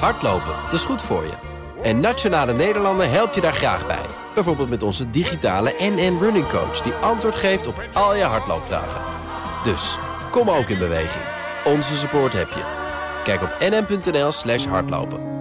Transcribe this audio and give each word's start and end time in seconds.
Hardlopen, 0.00 0.54
dat 0.64 0.72
is 0.72 0.84
goed 0.84 1.02
voor 1.02 1.24
je. 1.24 1.32
En 1.82 2.00
Nationale 2.00 2.52
Nederlanden 2.52 3.10
helpt 3.10 3.34
je 3.34 3.40
daar 3.40 3.54
graag 3.54 3.86
bij. 3.86 4.06
Bijvoorbeeld 4.34 4.68
met 4.68 4.82
onze 4.82 5.10
digitale 5.10 5.74
NN 5.78 6.18
Running 6.20 6.48
Coach... 6.48 6.80
die 6.80 6.92
antwoord 6.92 7.34
geeft 7.34 7.66
op 7.66 7.82
al 7.92 8.16
je 8.16 8.22
hardloopvragen. 8.22 9.00
Dus, 9.64 9.98
kom 10.30 10.50
ook 10.50 10.68
in 10.68 10.78
beweging. 10.78 11.24
Onze 11.64 11.96
support 11.96 12.32
heb 12.32 12.48
je. 12.48 12.62
Kijk 13.24 13.42
op 13.42 13.56
nn.nl 13.60 14.32
slash 14.32 14.64
hardlopen. 14.64 15.32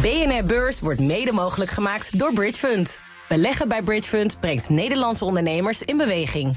BNR 0.00 0.44
Beurs 0.44 0.80
wordt 0.80 1.00
mede 1.00 1.32
mogelijk 1.32 1.70
gemaakt 1.70 2.18
door 2.18 2.32
Bridge 2.32 2.58
Fund. 2.58 3.00
Beleggen 3.28 3.68
bij 3.68 3.82
Bridge 3.82 4.08
Fund 4.08 4.40
brengt 4.40 4.68
Nederlandse 4.68 5.24
ondernemers 5.24 5.82
in 5.82 5.96
beweging. 5.96 6.56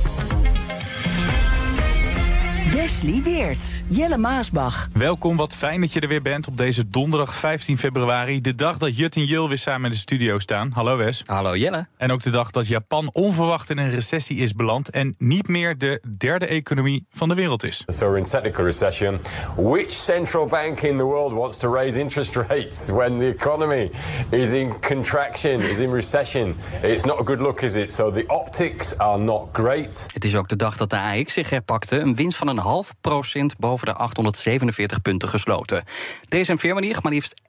Wesley 2.81 3.21
Weert, 3.23 3.81
Jelle 3.87 4.17
Maasbach. 4.17 4.87
Welkom, 4.93 5.37
wat 5.37 5.55
fijn 5.55 5.81
dat 5.81 5.93
je 5.93 5.99
er 5.99 6.07
weer 6.07 6.21
bent 6.21 6.47
op 6.47 6.57
deze 6.57 6.89
donderdag 6.89 7.33
15 7.33 7.77
februari. 7.77 8.41
De 8.41 8.55
dag 8.55 8.77
dat 8.77 8.97
Jut 8.97 9.15
en 9.15 9.25
Jul 9.25 9.47
weer 9.47 9.57
samen 9.57 9.85
in 9.85 9.91
de 9.91 9.97
studio 9.97 10.39
staan. 10.39 10.71
Hallo 10.73 10.97
Wes. 10.97 11.23
Hallo 11.25 11.57
Jelle. 11.57 11.87
En 11.97 12.11
ook 12.11 12.21
de 12.21 12.29
dag 12.29 12.51
dat 12.51 12.67
Japan 12.67 13.13
onverwacht 13.13 13.69
in 13.69 13.77
een 13.77 13.89
recessie 13.89 14.37
is 14.37 14.53
beland... 14.53 14.89
en 14.89 15.15
niet 15.17 15.47
meer 15.47 15.77
de 15.77 16.01
derde 16.17 16.45
economie 16.45 17.05
van 17.11 17.29
de 17.29 17.35
wereld 17.35 17.63
is. 17.63 17.83
So 17.87 18.05
we're 18.05 18.17
in 18.17 18.25
technical 18.25 18.65
recession. 18.65 19.19
Which 19.55 19.91
central 19.91 20.45
bank 20.45 20.79
in 20.79 20.97
the 20.97 21.03
world 21.03 21.31
wants 21.31 21.57
to 21.57 21.73
raise 21.73 21.99
interest 21.99 22.35
rates 22.47 22.85
when 22.85 23.19
the 23.19 23.27
economy 23.27 23.91
is 24.29 24.51
in 24.51 24.73
contraction, 24.79 25.59
is 25.59 25.77
in 25.77 25.91
recession? 25.91 26.55
It's 26.83 27.03
not 27.03 27.19
a 27.19 27.23
good 27.23 27.39
look, 27.39 27.61
is 27.61 27.75
it? 27.75 27.93
So 27.93 28.11
the 28.11 28.23
optics 28.27 28.97
are 28.97 29.17
not 29.17 29.47
great. 29.51 30.07
Het 30.13 30.25
is 30.25 30.35
ook 30.35 30.47
de 30.47 30.55
dag 30.55 30.77
dat 30.77 30.89
de 30.89 30.99
AX 30.99 31.33
zich 31.33 31.49
herpakte. 31.49 31.99
Een 31.99 32.15
winst 32.15 32.37
van 32.37 32.47
een 32.47 32.57
half 32.57 32.69
procent 33.01 33.57
boven 33.57 33.85
de 33.85 33.93
847 33.93 35.01
punten 35.01 35.29
gesloten. 35.29 35.83
Deze 36.27 36.73
manier 36.73 36.99
maar 37.03 37.11
liefst 37.11 37.41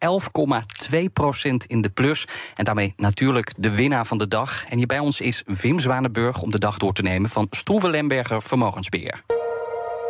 11,2 0.90 0.98
procent 1.12 1.64
in 1.64 1.80
de 1.80 1.90
plus. 1.90 2.28
En 2.54 2.64
daarmee 2.64 2.94
natuurlijk 2.96 3.52
de 3.56 3.70
winnaar 3.70 4.06
van 4.06 4.18
de 4.18 4.28
dag. 4.28 4.64
En 4.68 4.76
hier 4.76 4.86
bij 4.86 4.98
ons 4.98 5.20
is 5.20 5.42
Wim 5.46 5.80
Zwanenburg 5.80 6.42
om 6.42 6.50
de 6.50 6.58
dag 6.58 6.78
door 6.78 6.92
te 6.92 7.02
nemen 7.02 7.30
van 7.30 7.46
Stroeven 7.50 7.90
Lemberger 7.90 8.42
Vermogensbeheer. 8.42 9.22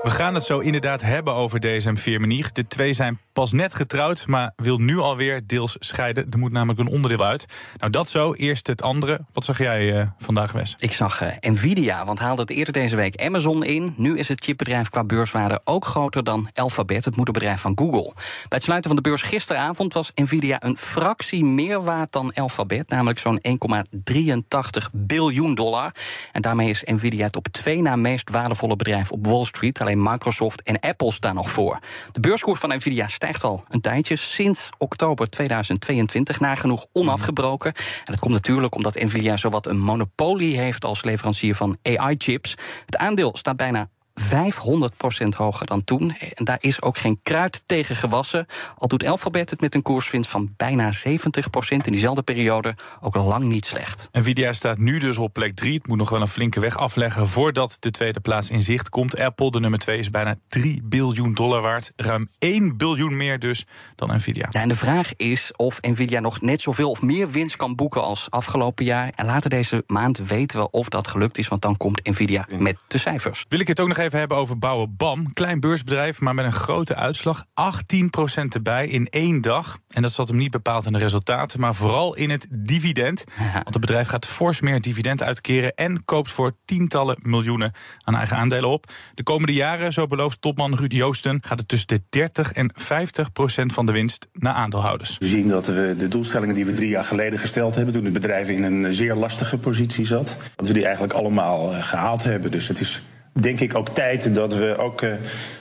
We 0.02 0.10
gaan 0.10 0.34
het 0.34 0.44
zo 0.44 0.58
inderdaad 0.58 1.02
hebben 1.02 1.34
over 1.34 1.60
DSM 1.60 1.94
Firmenich. 1.94 2.52
De 2.52 2.66
twee 2.66 2.92
zijn 2.92 3.18
pas 3.32 3.52
net 3.52 3.74
getrouwd, 3.74 4.26
maar 4.26 4.52
wil 4.56 4.78
nu 4.78 4.98
alweer 4.98 5.46
deels 5.46 5.76
scheiden. 5.78 6.26
Er 6.30 6.38
moet 6.38 6.52
namelijk 6.52 6.80
een 6.80 6.86
onderdeel 6.86 7.24
uit. 7.24 7.46
Nou, 7.78 7.92
dat 7.92 8.10
zo. 8.10 8.34
Eerst 8.34 8.66
het 8.66 8.82
andere. 8.82 9.20
Wat 9.32 9.44
zag 9.44 9.58
jij 9.58 9.92
uh, 9.92 10.06
vandaag, 10.18 10.52
Wes? 10.52 10.74
Ik 10.78 10.92
zag 10.92 11.22
uh, 11.22 11.28
Nvidia, 11.40 12.04
want 12.04 12.18
haalde 12.18 12.40
het 12.40 12.50
eerder 12.50 12.72
deze 12.72 12.96
week 12.96 13.22
Amazon 13.22 13.64
in. 13.64 13.94
Nu 13.96 14.18
is 14.18 14.28
het 14.28 14.44
chipbedrijf 14.44 14.88
qua 14.88 15.04
beurswaarde 15.04 15.60
ook 15.64 15.84
groter 15.84 16.24
dan 16.24 16.48
Alphabet, 16.54 17.04
het 17.04 17.16
moederbedrijf 17.16 17.60
van 17.60 17.78
Google. 17.78 18.12
Bij 18.14 18.22
het 18.48 18.62
sluiten 18.62 18.90
van 18.90 19.02
de 19.02 19.08
beurs 19.08 19.22
gisteravond 19.22 19.94
was 19.94 20.12
Nvidia 20.14 20.62
een 20.62 20.78
fractie 20.78 21.44
meer 21.44 21.82
waard 21.82 22.12
dan 22.12 22.32
Alphabet, 22.32 22.88
namelijk 22.88 23.18
zo'n 23.18 23.40
1,83 23.48 24.90
biljoen 24.92 25.54
dollar. 25.54 25.94
En 26.32 26.42
daarmee 26.42 26.68
is 26.68 26.82
Nvidia 26.84 27.26
het 27.26 27.36
op 27.36 27.48
twee 27.48 27.82
na 27.82 27.96
meest 27.96 28.30
waardevolle 28.30 28.76
bedrijf 28.76 29.10
op 29.10 29.26
Wall 29.26 29.44
Street. 29.44 29.80
Alleen 29.80 30.02
Microsoft 30.02 30.62
en 30.62 30.80
Apple 30.80 31.12
staan 31.12 31.34
nog 31.34 31.50
voor. 31.50 31.78
De 32.12 32.20
beurskoers 32.20 32.60
van 32.60 32.74
Nvidia 32.76 33.08
stijgt 33.22 33.44
al 33.44 33.64
een 33.68 33.80
tijdje, 33.80 34.16
sinds 34.16 34.70
oktober 34.78 35.30
2022, 35.30 36.40
nagenoeg 36.40 36.86
onafgebroken. 36.92 37.74
En 37.74 37.82
dat 38.04 38.18
komt 38.18 38.34
natuurlijk 38.34 38.74
omdat 38.74 38.94
Nvidia 38.94 39.36
zowat 39.36 39.66
een 39.66 39.80
monopolie 39.80 40.58
heeft 40.58 40.84
als 40.84 41.04
leverancier 41.04 41.54
van 41.54 41.78
AI-chips. 41.82 42.54
Het 42.86 42.96
aandeel 42.96 43.36
staat 43.36 43.56
bijna 43.56 43.88
500% 44.20 44.24
hoger 45.36 45.66
dan 45.66 45.84
toen. 45.84 46.16
En 46.34 46.44
daar 46.44 46.58
is 46.60 46.82
ook 46.82 46.98
geen 46.98 47.20
kruid 47.22 47.62
tegen 47.66 47.96
gewassen. 47.96 48.46
Al 48.76 48.88
doet 48.88 49.06
Alphabet 49.06 49.50
het 49.50 49.60
met 49.60 49.74
een 49.74 49.82
koerswinst 49.82 50.30
van 50.30 50.54
bijna 50.56 50.92
70% 50.92 50.98
in 51.68 51.80
diezelfde 51.82 52.22
periode 52.22 52.74
ook 53.00 53.16
al 53.16 53.26
lang 53.26 53.44
niet 53.44 53.66
slecht. 53.66 54.08
Nvidia 54.12 54.52
staat 54.52 54.78
nu 54.78 54.98
dus 54.98 55.18
op 55.18 55.32
plek 55.32 55.56
3. 55.56 55.74
Het 55.74 55.86
moet 55.86 55.98
nog 55.98 56.10
wel 56.10 56.20
een 56.20 56.28
flinke 56.28 56.60
weg 56.60 56.76
afleggen 56.76 57.28
voordat 57.28 57.76
de 57.80 57.90
tweede 57.90 58.20
plaats 58.20 58.50
in 58.50 58.62
zicht 58.62 58.88
komt. 58.88 59.18
Apple, 59.18 59.50
de 59.50 59.60
nummer 59.60 59.78
2, 59.78 59.98
is 59.98 60.10
bijna 60.10 60.36
3 60.48 60.80
biljoen 60.84 61.34
dollar 61.34 61.60
waard. 61.60 61.92
Ruim 61.96 62.28
1 62.38 62.76
biljoen 62.76 63.16
meer 63.16 63.38
dus 63.38 63.66
dan 63.94 64.16
Nvidia. 64.16 64.46
Ja, 64.50 64.60
en 64.60 64.68
de 64.68 64.76
vraag 64.76 65.16
is 65.16 65.52
of 65.56 65.80
Nvidia 65.80 66.20
nog 66.20 66.40
net 66.40 66.60
zoveel 66.60 66.90
of 66.90 67.02
meer 67.02 67.30
winst 67.30 67.56
kan 67.56 67.74
boeken 67.74 68.02
als 68.02 68.30
afgelopen 68.30 68.84
jaar. 68.84 69.12
En 69.14 69.26
later 69.26 69.50
deze 69.50 69.84
maand 69.86 70.18
weten 70.18 70.58
we 70.58 70.70
of 70.70 70.88
dat 70.88 71.08
gelukt 71.08 71.38
is, 71.38 71.48
want 71.48 71.62
dan 71.62 71.76
komt 71.76 72.04
Nvidia 72.04 72.46
met 72.58 72.76
de 72.86 72.98
cijfers. 72.98 73.44
Wil 73.48 73.60
ik 73.60 73.68
het 73.68 73.80
ook 73.80 73.88
nog 73.88 73.96
even 73.96 74.01
hebben 74.10 74.36
over 74.36 74.58
bouwen 74.58 74.96
BAM. 74.96 75.32
Klein 75.32 75.60
beursbedrijf, 75.60 76.20
maar 76.20 76.34
met 76.34 76.44
een 76.44 76.52
grote 76.52 76.94
uitslag. 76.94 77.44
18% 77.44 77.44
erbij 78.48 78.86
in 78.88 79.06
één 79.06 79.40
dag. 79.40 79.78
En 79.88 80.02
dat 80.02 80.12
zat 80.12 80.28
hem 80.28 80.36
niet 80.36 80.50
bepaald 80.50 80.86
in 80.86 80.92
de 80.92 80.98
resultaten, 80.98 81.60
maar 81.60 81.74
vooral 81.74 82.16
in 82.16 82.30
het 82.30 82.46
dividend. 82.50 83.24
Want 83.52 83.74
het 83.74 83.80
bedrijf 83.80 84.08
gaat 84.08 84.26
fors 84.26 84.60
meer 84.60 84.80
dividend 84.80 85.22
uitkeren 85.22 85.74
en 85.74 86.04
koopt 86.04 86.30
voor 86.30 86.52
tientallen 86.64 87.16
miljoenen 87.22 87.72
aan 88.04 88.16
eigen 88.16 88.36
aandelen 88.36 88.70
op. 88.70 88.92
De 89.14 89.22
komende 89.22 89.52
jaren, 89.52 89.92
zo 89.92 90.06
belooft 90.06 90.40
topman 90.40 90.74
Ruud 90.74 90.92
Joosten, 90.92 91.40
gaat 91.44 91.58
het 91.58 91.68
tussen 91.68 91.88
de 91.88 92.02
30 92.08 92.52
en 92.52 92.70
50 92.74 93.32
procent 93.32 93.72
van 93.72 93.86
de 93.86 93.92
winst 93.92 94.28
naar 94.32 94.54
aandeelhouders. 94.54 95.16
We 95.18 95.26
zien 95.26 95.48
dat 95.48 95.66
we 95.66 95.94
de 95.98 96.08
doelstellingen 96.08 96.54
die 96.54 96.64
we 96.64 96.72
drie 96.72 96.88
jaar 96.88 97.04
geleden 97.04 97.38
gesteld 97.38 97.74
hebben, 97.74 97.94
toen 97.94 98.04
het 98.04 98.12
bedrijf 98.12 98.48
in 98.48 98.62
een 98.62 98.94
zeer 98.94 99.14
lastige 99.14 99.58
positie 99.58 100.06
zat, 100.06 100.36
dat 100.56 100.66
we 100.66 100.72
die 100.72 100.84
eigenlijk 100.84 101.14
allemaal 101.14 101.72
eh, 101.72 101.82
gehaald 101.82 102.24
hebben. 102.24 102.50
Dus 102.50 102.68
het 102.68 102.80
is 102.80 103.02
denk 103.32 103.60
ik 103.60 103.74
ook 103.74 103.88
tijd 103.88 104.34
dat 104.34 104.54
we 104.54 104.76
ook 104.78 105.02
uh, 105.02 105.12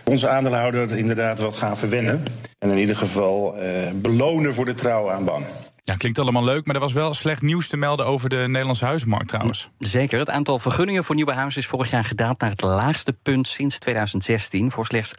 onze 0.04 0.30
aandeelhouder 0.30 0.98
inderdaad 0.98 1.40
wat 1.40 1.56
gaan 1.56 1.78
verwennen. 1.78 2.24
En 2.60 2.72
in 2.72 2.78
ieder 2.78 2.96
geval 2.96 3.56
uh, 3.58 3.64
belonen 3.94 4.54
voor 4.54 4.66
de 4.66 4.74
trouw 4.74 5.12
aan 5.12 5.26
BAN. 5.26 5.44
Ja, 5.84 5.96
klinkt 5.96 6.20
allemaal 6.20 6.44
leuk, 6.44 6.66
maar 6.66 6.76
er 6.76 6.82
was 6.82 6.94
wel 6.94 7.14
slecht 7.14 7.42
nieuws 7.42 7.68
te 7.68 7.78
melden 7.78 8.06
over 8.06 8.30
de 8.30 8.36
Nederlandse 8.36 8.86
huizenmarkt 8.86 9.28
trouwens. 9.28 9.70
Zeker. 9.78 10.20
Het 10.20 10.30
aantal 10.30 10.60
vergunningen 10.60 11.04
voor 11.04 11.16
nieuwe 11.16 11.34
huizen 11.34 11.62
is 11.62 11.68
vorig 11.68 11.92
jaar 11.92 12.04
gedaald 12.04 12.40
naar 12.40 12.50
het 12.50 12.62
laagste 12.62 13.14
punt 13.14 13.48
sinds 13.48 13.80
2016. 13.80 14.72
Voor 14.72 14.86
slechts 14.86 15.14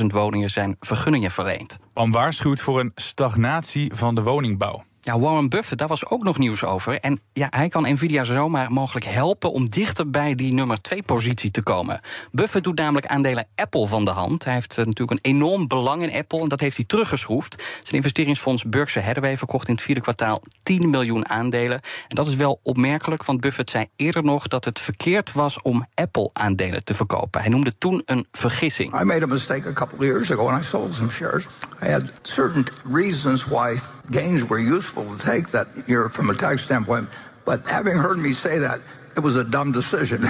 55.000 0.00 0.06
woningen 0.06 0.50
zijn 0.50 0.76
vergunningen 0.80 1.30
verleend. 1.30 1.78
Pam 1.92 2.12
waarschuwt 2.12 2.60
voor 2.60 2.80
een 2.80 2.92
stagnatie 2.94 3.90
van 3.94 4.14
de 4.14 4.22
woningbouw. 4.22 4.84
Ja, 5.06 5.18
Warren 5.18 5.48
Buffett, 5.48 5.78
daar 5.78 5.88
was 5.88 6.06
ook 6.06 6.22
nog 6.22 6.38
nieuws 6.38 6.64
over. 6.64 7.00
En 7.00 7.20
ja, 7.32 7.46
hij 7.50 7.68
kan 7.68 7.92
Nvidia 7.92 8.24
zomaar 8.24 8.72
mogelijk 8.72 9.06
helpen 9.06 9.52
om 9.52 9.68
dichter 9.70 10.10
bij 10.10 10.34
die 10.34 10.52
nummer 10.52 10.80
2 10.80 11.02
positie 11.02 11.50
te 11.50 11.62
komen. 11.62 12.00
Buffett 12.32 12.64
doet 12.64 12.78
namelijk 12.78 13.06
aandelen 13.06 13.46
Apple 13.54 13.86
van 13.86 14.04
de 14.04 14.10
hand. 14.10 14.44
Hij 14.44 14.52
heeft 14.52 14.78
uh, 14.78 14.84
natuurlijk 14.84 15.10
een 15.10 15.32
enorm 15.32 15.66
belang 15.66 16.02
in 16.02 16.18
Apple 16.18 16.40
en 16.40 16.48
dat 16.48 16.60
heeft 16.60 16.76
hij 16.76 16.84
teruggeschroefd. 16.84 17.62
Zijn 17.82 17.96
investeringsfonds 17.96 18.64
Berkshire 18.64 19.06
Hathaway 19.06 19.38
verkocht 19.38 19.68
in 19.68 19.74
het 19.74 19.82
vierde 19.82 20.00
kwartaal 20.00 20.42
10 20.62 20.90
miljoen 20.90 21.28
aandelen. 21.28 21.80
En 22.08 22.16
dat 22.16 22.26
is 22.26 22.36
wel 22.36 22.60
opmerkelijk, 22.62 23.24
want 23.24 23.40
Buffett 23.40 23.70
zei 23.70 23.86
eerder 23.96 24.24
nog 24.24 24.48
dat 24.48 24.64
het 24.64 24.78
verkeerd 24.78 25.32
was 25.32 25.62
om 25.62 25.86
Apple 25.94 26.30
aandelen 26.32 26.84
te 26.84 26.94
verkopen. 26.94 27.40
Hij 27.40 27.50
noemde 27.50 27.78
toen 27.78 28.02
een 28.04 28.26
vergissing. 28.32 29.00
I 29.00 29.04
made 29.04 29.22
a 29.22 29.26
mistake 29.26 29.68
a 29.68 29.72
couple 29.72 30.06
years 30.06 30.32
ago 30.32 30.48
and 30.48 30.64
I 30.64 30.66
sold 30.66 30.94
some 30.94 31.10
shares. 31.10 31.48
I 31.82 31.90
had 31.90 32.12
certain 32.22 32.64
reasons 32.84 33.44
why 33.44 33.78
gains 34.10 34.46
were 34.46 34.60
useful 34.60 35.04
to 35.04 35.16
take 35.16 35.50
that 35.50 35.66
year 35.86 36.08
from 36.10 36.30
a 36.30 36.34
tax 36.34 36.62
standpoint. 36.62 37.08
But 37.44 37.60
having 37.64 37.98
heard 37.98 38.18
me 38.18 38.32
say 38.32 38.58
that, 38.58 38.80
it 39.16 39.22
was 39.22 39.36
a 39.36 39.44
dumb 39.44 39.72
decision. 39.72 40.20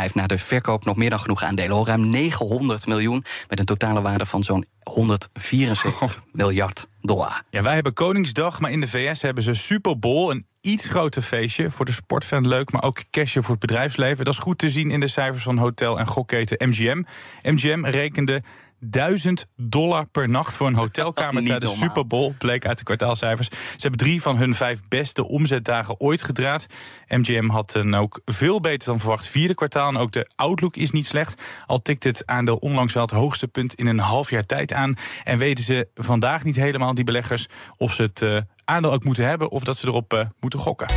Hij 0.00 0.08
heeft 0.08 0.14
na 0.14 0.26
de 0.26 0.38
verkoop 0.38 0.84
nog 0.84 0.96
meer 0.96 1.10
dan 1.10 1.20
genoeg 1.20 1.42
aandelen, 1.42 1.76
al 1.76 1.86
ruim 1.86 2.10
900 2.10 2.86
miljoen, 2.86 3.24
met 3.48 3.58
een 3.58 3.64
totale 3.64 4.00
waarde 4.00 4.26
van 4.26 4.42
zo'n 4.42 4.66
174 4.82 6.22
miljard 6.32 6.86
dollar. 7.00 7.42
Ja, 7.50 7.62
wij 7.62 7.74
hebben 7.74 7.92
Koningsdag, 7.92 8.60
maar 8.60 8.70
in 8.70 8.80
de 8.80 8.88
VS 8.88 9.22
hebben 9.22 9.42
ze 9.42 9.54
Super 9.54 9.98
Bowl, 9.98 10.30
een 10.30 10.46
iets 10.60 10.88
groter 10.88 11.22
feestje 11.22 11.70
voor 11.70 11.84
de 11.84 11.92
sportfan 11.92 12.48
leuk, 12.48 12.72
maar 12.72 12.82
ook 12.82 13.02
cashje 13.10 13.40
voor 13.40 13.50
het 13.50 13.60
bedrijfsleven. 13.60 14.24
Dat 14.24 14.34
is 14.34 14.40
goed 14.40 14.58
te 14.58 14.70
zien 14.70 14.90
in 14.90 15.00
de 15.00 15.08
cijfers 15.08 15.42
van 15.42 15.58
hotel- 15.58 15.98
en 15.98 16.06
gokketen 16.06 16.68
MGM. 16.68 17.02
MGM 17.42 17.84
rekende 17.84 18.42
1000 18.80 19.46
dollar 19.56 20.06
per 20.10 20.28
nacht 20.28 20.54
voor 20.54 20.66
een 20.66 20.74
hotelkamer 20.84 21.44
tijdens 21.44 21.72
de 21.72 21.78
Super 21.78 22.06
Bowl, 22.06 22.34
bleek 22.38 22.66
uit 22.66 22.78
de 22.78 22.84
kwartaalcijfers. 22.84 23.48
Ze 23.48 23.56
hebben 23.78 24.00
drie 24.00 24.22
van 24.22 24.36
hun 24.36 24.54
vijf 24.54 24.80
beste 24.88 25.28
omzetdagen 25.28 26.00
ooit 26.00 26.22
gedraaid. 26.22 26.66
MGM 27.08 27.48
had 27.48 27.72
dan 27.72 27.94
ook 27.94 28.20
veel 28.24 28.60
beter 28.60 28.88
dan 28.88 28.98
verwacht 28.98 29.26
vierde 29.26 29.54
kwartaal. 29.54 29.88
En 29.88 29.96
ook 29.96 30.12
de 30.12 30.30
outlook 30.36 30.76
is 30.76 30.90
niet 30.90 31.06
slecht. 31.06 31.42
Al 31.66 31.82
tikt 31.82 32.04
het 32.04 32.26
aandeel 32.26 32.56
onlangs 32.56 32.94
wel 32.94 33.02
het 33.02 33.12
hoogste 33.12 33.48
punt 33.48 33.74
in 33.74 33.86
een 33.86 33.98
half 33.98 34.30
jaar 34.30 34.46
tijd 34.46 34.72
aan. 34.72 34.94
En 35.24 35.38
weten 35.38 35.64
ze 35.64 35.88
vandaag 35.94 36.44
niet 36.44 36.56
helemaal, 36.56 36.94
die 36.94 37.04
beleggers, 37.04 37.46
of 37.76 37.92
ze 37.92 38.02
het 38.02 38.20
uh, 38.20 38.40
aandeel 38.64 38.92
ook 38.92 39.04
moeten 39.04 39.28
hebben 39.28 39.50
of 39.50 39.64
dat 39.64 39.76
ze 39.76 39.86
erop 39.86 40.12
uh, 40.12 40.24
moeten 40.40 40.58
gokken. 40.58 40.88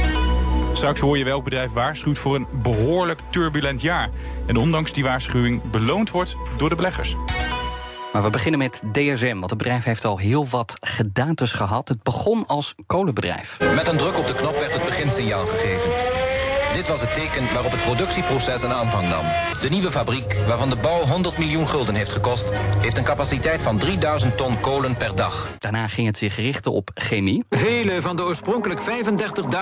Straks 0.73 0.99
hoor 0.99 1.17
je 1.17 1.23
welk 1.23 1.43
bedrijf 1.43 1.71
waarschuwt 1.71 2.17
voor 2.17 2.35
een 2.35 2.47
behoorlijk 2.61 3.19
turbulent 3.29 3.81
jaar. 3.81 4.09
En 4.47 4.57
ondanks 4.57 4.93
die 4.93 5.03
waarschuwing 5.03 5.61
beloond 5.71 6.11
wordt 6.11 6.37
door 6.57 6.69
de 6.69 6.75
beleggers. 6.75 7.15
Maar 8.13 8.23
we 8.23 8.29
beginnen 8.29 8.59
met 8.59 8.83
DSM, 8.91 9.39
want 9.39 9.49
het 9.49 9.57
bedrijf 9.57 9.83
heeft 9.83 10.05
al 10.05 10.17
heel 10.17 10.47
wat 10.47 10.73
gedaantes 10.81 11.51
gehad. 11.51 11.87
Het 11.87 12.03
begon 12.03 12.47
als 12.47 12.75
kolenbedrijf. 12.85 13.59
Met 13.59 13.87
een 13.87 13.97
druk 13.97 14.17
op 14.17 14.27
de 14.27 14.35
knop 14.35 14.53
werd 14.53 14.73
het 14.73 14.85
beginsignaal 14.85 15.45
gegeven. 15.45 16.12
Dit 16.73 16.87
was 16.87 17.01
het 17.01 17.13
teken 17.13 17.53
waarop 17.53 17.71
het 17.71 17.81
productieproces 17.81 18.61
een 18.61 18.73
aanvang 18.73 19.09
nam. 19.09 19.25
De 19.61 19.69
nieuwe 19.69 19.91
fabriek, 19.91 20.39
waarvan 20.47 20.69
de 20.69 20.75
bouw 20.75 21.01
100 21.01 21.37
miljoen 21.37 21.67
gulden 21.67 21.95
heeft 21.95 22.11
gekost, 22.11 22.49
heeft 22.81 22.97
een 22.97 23.03
capaciteit 23.03 23.61
van 23.61 23.79
3000 23.79 24.37
ton 24.37 24.59
kolen 24.59 24.97
per 24.97 25.15
dag. 25.15 25.49
Daarna 25.57 25.87
ging 25.87 26.07
het 26.07 26.17
zich 26.17 26.35
richten 26.35 26.71
op 26.71 26.91
chemie. 26.93 27.43
Vele 27.49 28.01
van 28.01 28.15
de 28.15 28.23
oorspronkelijk 28.23 28.79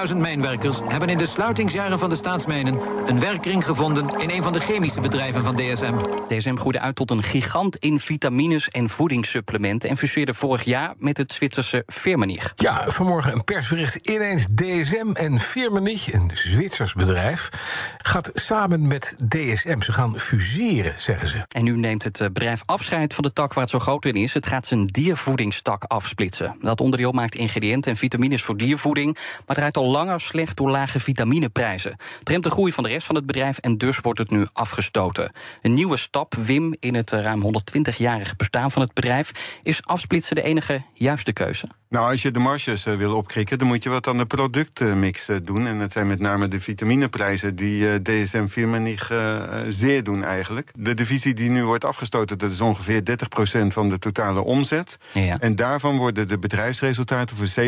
35.000 0.09 0.17
mijnwerkers 0.17 0.79
hebben 0.87 1.09
in 1.09 1.17
de 1.17 1.25
sluitingsjaren 1.25 1.99
van 1.99 2.09
de 2.09 2.15
staatsmijnen 2.15 2.79
een 3.07 3.19
werkring 3.19 3.65
gevonden 3.65 4.19
in 4.19 4.29
een 4.29 4.43
van 4.43 4.53
de 4.53 4.59
chemische 4.59 5.01
bedrijven 5.01 5.43
van 5.43 5.55
DSM. 5.55 5.93
DSM 6.27 6.55
groeide 6.55 6.79
uit 6.79 6.95
tot 6.95 7.11
een 7.11 7.23
gigant 7.23 7.75
in 7.75 7.99
vitamines 7.99 8.69
en 8.69 8.89
voedingssupplementen 8.89 9.89
en 9.89 9.97
fuseerde 9.97 10.33
vorig 10.33 10.63
jaar 10.63 10.93
met 10.97 11.17
het 11.17 11.33
Zwitserse 11.33 11.83
Firmenich. 11.87 12.53
Ja, 12.55 12.83
vanmorgen 12.87 13.33
een 13.33 13.43
persbericht. 13.43 13.95
Ineens 13.95 14.47
DSM 14.55 15.11
en 15.13 15.39
Firmenich, 15.39 16.13
een 16.13 16.31
Zwitsers 16.33 16.93
bedrijf, 17.05 17.49
gaat 17.97 18.31
samen 18.33 18.87
met 18.87 19.15
DSM. 19.27 19.81
Ze 19.81 19.93
gaan 19.93 20.19
fuseren, 20.19 20.93
zeggen 20.97 21.27
ze. 21.27 21.45
En 21.47 21.63
nu 21.63 21.77
neemt 21.77 22.03
het 22.03 22.21
eh, 22.21 22.27
bedrijf 22.27 22.63
afscheid 22.65 23.13
van 23.13 23.23
de 23.23 23.33
tak 23.33 23.53
waar 23.53 23.63
het 23.63 23.71
zo 23.71 23.79
groot 23.79 24.05
in 24.05 24.15
is. 24.15 24.33
Het 24.33 24.47
gaat 24.47 24.65
zijn 24.65 24.85
diervoedingstak 24.85 25.83
afsplitsen. 25.83 26.55
Dat 26.61 26.81
onderdeel 26.81 27.11
maakt 27.11 27.35
ingrediënten 27.35 27.91
en 27.91 27.97
vitamines 27.97 28.43
voor 28.43 28.57
diervoeding, 28.57 29.17
maar 29.45 29.55
draait 29.55 29.77
al 29.77 29.91
langer 29.91 30.21
slecht 30.21 30.57
door 30.57 30.69
lage 30.69 30.99
vitamineprijzen. 30.99 31.95
Het 32.19 32.43
de 32.43 32.49
groei 32.49 32.71
van 32.71 32.83
de 32.83 32.89
rest 32.89 33.05
van 33.05 33.15
het 33.15 33.25
bedrijf 33.25 33.57
en 33.57 33.77
dus 33.77 33.99
wordt 33.99 34.19
het 34.19 34.29
nu 34.29 34.47
afgestoten. 34.53 35.31
Een 35.61 35.73
nieuwe 35.73 35.97
stap, 35.97 36.35
Wim, 36.35 36.75
in 36.79 36.95
het 36.95 37.11
eh, 37.11 37.21
ruim 37.21 37.43
120-jarige 37.43 38.35
bestaan 38.35 38.71
van 38.71 38.81
het 38.81 38.93
bedrijf, 38.93 39.59
is 39.63 39.85
afsplitsen 39.85 40.35
de 40.35 40.41
enige 40.41 40.83
juiste 40.93 41.33
keuze. 41.33 41.67
Nou, 41.91 42.11
als 42.11 42.21
je 42.21 42.31
de 42.31 42.39
marges 42.39 42.85
uh, 42.85 42.97
wil 42.97 43.15
opkrikken, 43.15 43.57
dan 43.57 43.67
moet 43.67 43.83
je 43.83 43.89
wat 43.89 44.07
aan 44.07 44.17
de 44.17 44.25
productmix 44.25 45.29
uh, 45.29 45.37
doen. 45.43 45.67
En 45.67 45.79
het 45.79 45.91
zijn 45.91 46.07
met 46.07 46.19
name 46.19 46.47
de 46.47 46.59
vitamineprijzen 46.59 47.55
die 47.55 47.81
uh, 47.81 47.95
DSM 47.95 48.47
Firmenich 48.47 49.11
zeer 49.67 50.03
doen 50.03 50.23
eigenlijk. 50.23 50.71
De 50.75 50.93
divisie 50.93 51.33
die 51.33 51.49
nu 51.49 51.65
wordt 51.65 51.85
afgestoten, 51.85 52.37
dat 52.37 52.51
is 52.51 52.61
ongeveer 52.61 53.01
30% 53.63 53.67
van 53.67 53.89
de 53.89 53.97
totale 53.97 54.43
omzet. 54.43 54.97
Ja. 55.13 55.39
En 55.39 55.55
daarvan 55.55 55.97
worden 55.97 56.27
de 56.27 56.39
bedrijfsresultaten 56.39 57.35
voor 57.35 57.63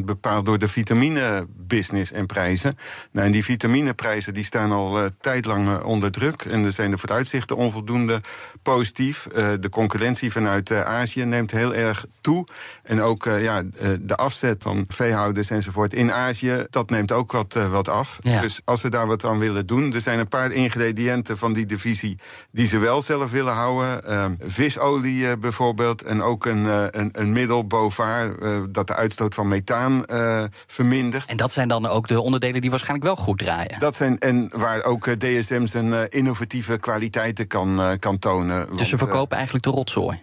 70% 0.00 0.04
bepaald 0.04 0.46
door 0.46 0.58
de 0.58 0.68
vitaminebusiness 0.68 2.12
en 2.12 2.26
prijzen. 2.26 2.74
Nou, 3.10 3.26
en 3.26 3.32
die 3.32 3.44
vitamineprijzen 3.44 4.34
die 4.34 4.44
staan 4.44 4.72
al 4.72 5.08
tijdlang 5.20 5.82
onder 5.82 6.10
druk. 6.10 6.42
En 6.42 6.64
er 6.64 6.72
zijn 6.72 6.90
de 6.90 6.98
vooruitzichten 6.98 7.56
onvoldoende 7.56 8.20
positief. 8.62 9.26
de 9.60 9.68
concurrentie 9.70 10.32
vanuit 10.32 10.72
Azië 10.72 11.24
neemt 11.24 11.50
heel 11.50 11.74
erg 11.74 12.06
toe. 12.20 12.46
En 12.82 13.00
ook 13.00 13.26
ja, 13.42 13.62
de 14.00 14.16
afzet 14.16 14.62
van 14.62 14.84
veehouders 14.88 15.50
enzovoort 15.50 15.94
in 15.94 16.12
Azië, 16.12 16.66
dat 16.70 16.90
neemt 16.90 17.12
ook 17.12 17.32
wat, 17.32 17.54
uh, 17.54 17.70
wat 17.70 17.88
af. 17.88 18.18
Ja. 18.20 18.40
Dus 18.40 18.60
als 18.64 18.80
ze 18.80 18.88
daar 18.88 19.06
wat 19.06 19.24
aan 19.24 19.38
willen 19.38 19.66
doen, 19.66 19.94
er 19.94 20.00
zijn 20.00 20.18
een 20.18 20.28
paar 20.28 20.52
ingrediënten 20.52 21.38
van 21.38 21.52
die 21.52 21.66
divisie 21.66 22.18
die 22.50 22.66
ze 22.66 22.78
wel 22.78 23.02
zelf 23.02 23.30
willen 23.30 23.52
houden. 23.52 24.02
Uh, 24.08 24.24
visolie 24.40 25.36
bijvoorbeeld 25.38 26.02
en 26.02 26.22
ook 26.22 26.46
een, 26.46 26.64
een, 27.00 27.08
een 27.12 27.32
middel 27.32 27.66
bovaar 27.66 28.30
dat 28.70 28.86
de 28.86 28.94
uitstoot 28.94 29.34
van 29.34 29.48
methaan 29.48 30.04
vermindert. 30.66 31.30
En 31.30 31.36
dat 31.36 31.52
zijn 31.52 31.68
dan 31.68 31.86
ook 31.86 32.08
de 32.08 32.20
onderdelen 32.20 32.60
die 32.60 32.70
waarschijnlijk 32.70 33.06
wel 33.06 33.16
goed 33.16 33.38
draaien. 33.38 33.78
Dat 33.78 33.94
zijn 33.94 34.18
en 34.18 34.50
waar 34.56 34.84
ook 34.84 35.06
DSM 35.06 35.66
zijn 35.66 36.08
innovatieve 36.08 36.78
kwaliteiten 36.78 37.46
kan, 37.46 37.96
kan 37.98 38.18
tonen. 38.18 38.66
Dus 38.76 38.88
ze 38.88 38.98
verkopen 38.98 39.36
eigenlijk 39.36 39.64
de 39.64 39.70
rotzooi. 39.70 40.20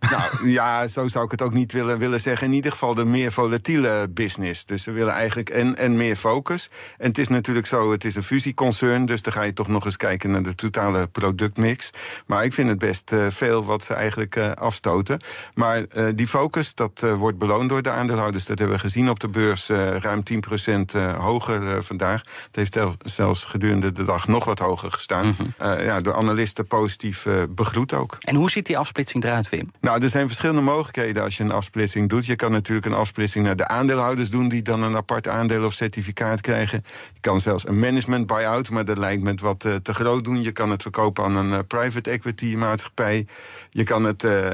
Nou 0.10 0.48
ja, 0.48 0.88
zo 0.88 1.08
zou 1.08 1.24
ik 1.24 1.30
het 1.30 1.42
ook 1.42 1.52
niet 1.52 1.72
willen, 1.72 1.98
willen 1.98 2.20
zeggen. 2.20 2.46
In 2.46 2.52
ieder 2.52 2.72
geval 2.72 2.94
de 2.94 3.04
meer 3.04 3.32
volatiele 3.32 4.08
business. 4.10 4.64
Dus 4.64 4.84
we 4.84 4.92
willen 4.92 5.12
eigenlijk 5.12 5.50
en, 5.50 5.76
en 5.76 5.96
meer 5.96 6.16
focus. 6.16 6.70
En 6.98 7.08
het 7.08 7.18
is 7.18 7.28
natuurlijk 7.28 7.66
zo, 7.66 7.92
het 7.92 8.04
is 8.04 8.14
een 8.14 8.22
fusieconcern. 8.22 9.06
Dus 9.06 9.22
dan 9.22 9.32
ga 9.32 9.42
je 9.42 9.52
toch 9.52 9.68
nog 9.68 9.84
eens 9.84 9.96
kijken 9.96 10.30
naar 10.30 10.42
de 10.42 10.54
totale 10.54 11.06
productmix. 11.06 11.90
Maar 12.26 12.44
ik 12.44 12.52
vind 12.52 12.68
het 12.68 12.78
best 12.78 13.12
uh, 13.12 13.26
veel 13.28 13.64
wat 13.64 13.84
ze 13.84 13.94
eigenlijk 13.94 14.36
uh, 14.36 14.50
afstoten. 14.52 15.20
Maar 15.54 15.84
uh, 15.96 16.08
die 16.14 16.28
focus, 16.28 16.74
dat 16.74 17.06
wordt 17.16 17.38
beloond 17.38 17.68
door 17.68 17.82
de 17.82 17.90
aandeelhouders. 17.90 18.44
Dat 18.44 18.58
hebben 18.58 18.76
we 18.76 18.82
gezien 18.82 19.10
op 19.10 19.20
de 19.20 19.28
beurs. 19.28 19.66
ruim 19.68 20.22
10% 20.94 20.98
hoger 21.16 21.84
vandaag. 21.84 22.22
Het 22.46 22.56
heeft 22.56 22.78
zelfs 23.04 23.44
gedurende 23.44 23.92
de 23.92 24.04
dag 24.04 24.28
nog 24.28 24.44
wat 24.44 24.58
hoger 24.58 24.92
gestaan. 24.92 25.26
Mm 25.26 25.36
-hmm. 25.36 25.84
ja, 25.84 26.00
door 26.00 26.14
analisten 26.14 26.66
positief 26.66 27.26
begroet 27.50 27.92
ook. 27.92 28.16
En 28.20 28.34
hoe 28.34 28.50
ziet 28.50 28.66
die 28.66 28.78
afsplitsing 28.78 29.24
eruit, 29.24 29.48
Wim? 29.48 29.63
Nou, 29.80 30.02
er 30.02 30.08
zijn 30.08 30.26
verschillende 30.26 30.60
mogelijkheden 30.60 31.22
als 31.22 31.36
je 31.36 31.42
een 31.42 31.50
afsplitsing 31.50 32.08
doet. 32.08 32.26
Je 32.26 32.36
kan 32.36 32.50
natuurlijk 32.50 32.86
een 32.86 32.94
afsplitsing 32.94 33.44
naar 33.44 33.56
de 33.56 33.68
aandeelhouders 33.68 34.30
doen, 34.30 34.48
die 34.48 34.62
dan 34.62 34.82
een 34.82 34.96
apart 34.96 35.28
aandeel 35.28 35.64
of 35.64 35.72
certificaat 35.72 36.40
krijgen. 36.40 36.82
Je 37.12 37.20
kan 37.20 37.40
zelfs 37.40 37.66
een 37.68 37.78
management 37.78 38.26
buy-out, 38.26 38.70
maar 38.70 38.84
dat 38.84 38.98
lijkt 38.98 39.22
me 39.22 39.34
wat 39.34 39.64
uh, 39.64 39.74
te 39.74 39.94
groot 39.94 40.24
doen. 40.24 40.42
Je 40.42 40.52
kan 40.52 40.70
het 40.70 40.82
verkopen 40.82 41.24
aan 41.24 41.36
een 41.36 41.50
uh, 41.50 41.58
private 41.66 42.10
equity 42.10 42.54
maatschappij. 42.56 43.26
Je 43.70 43.84
kan 43.84 44.04
het 44.04 44.22
uh, 44.22 44.50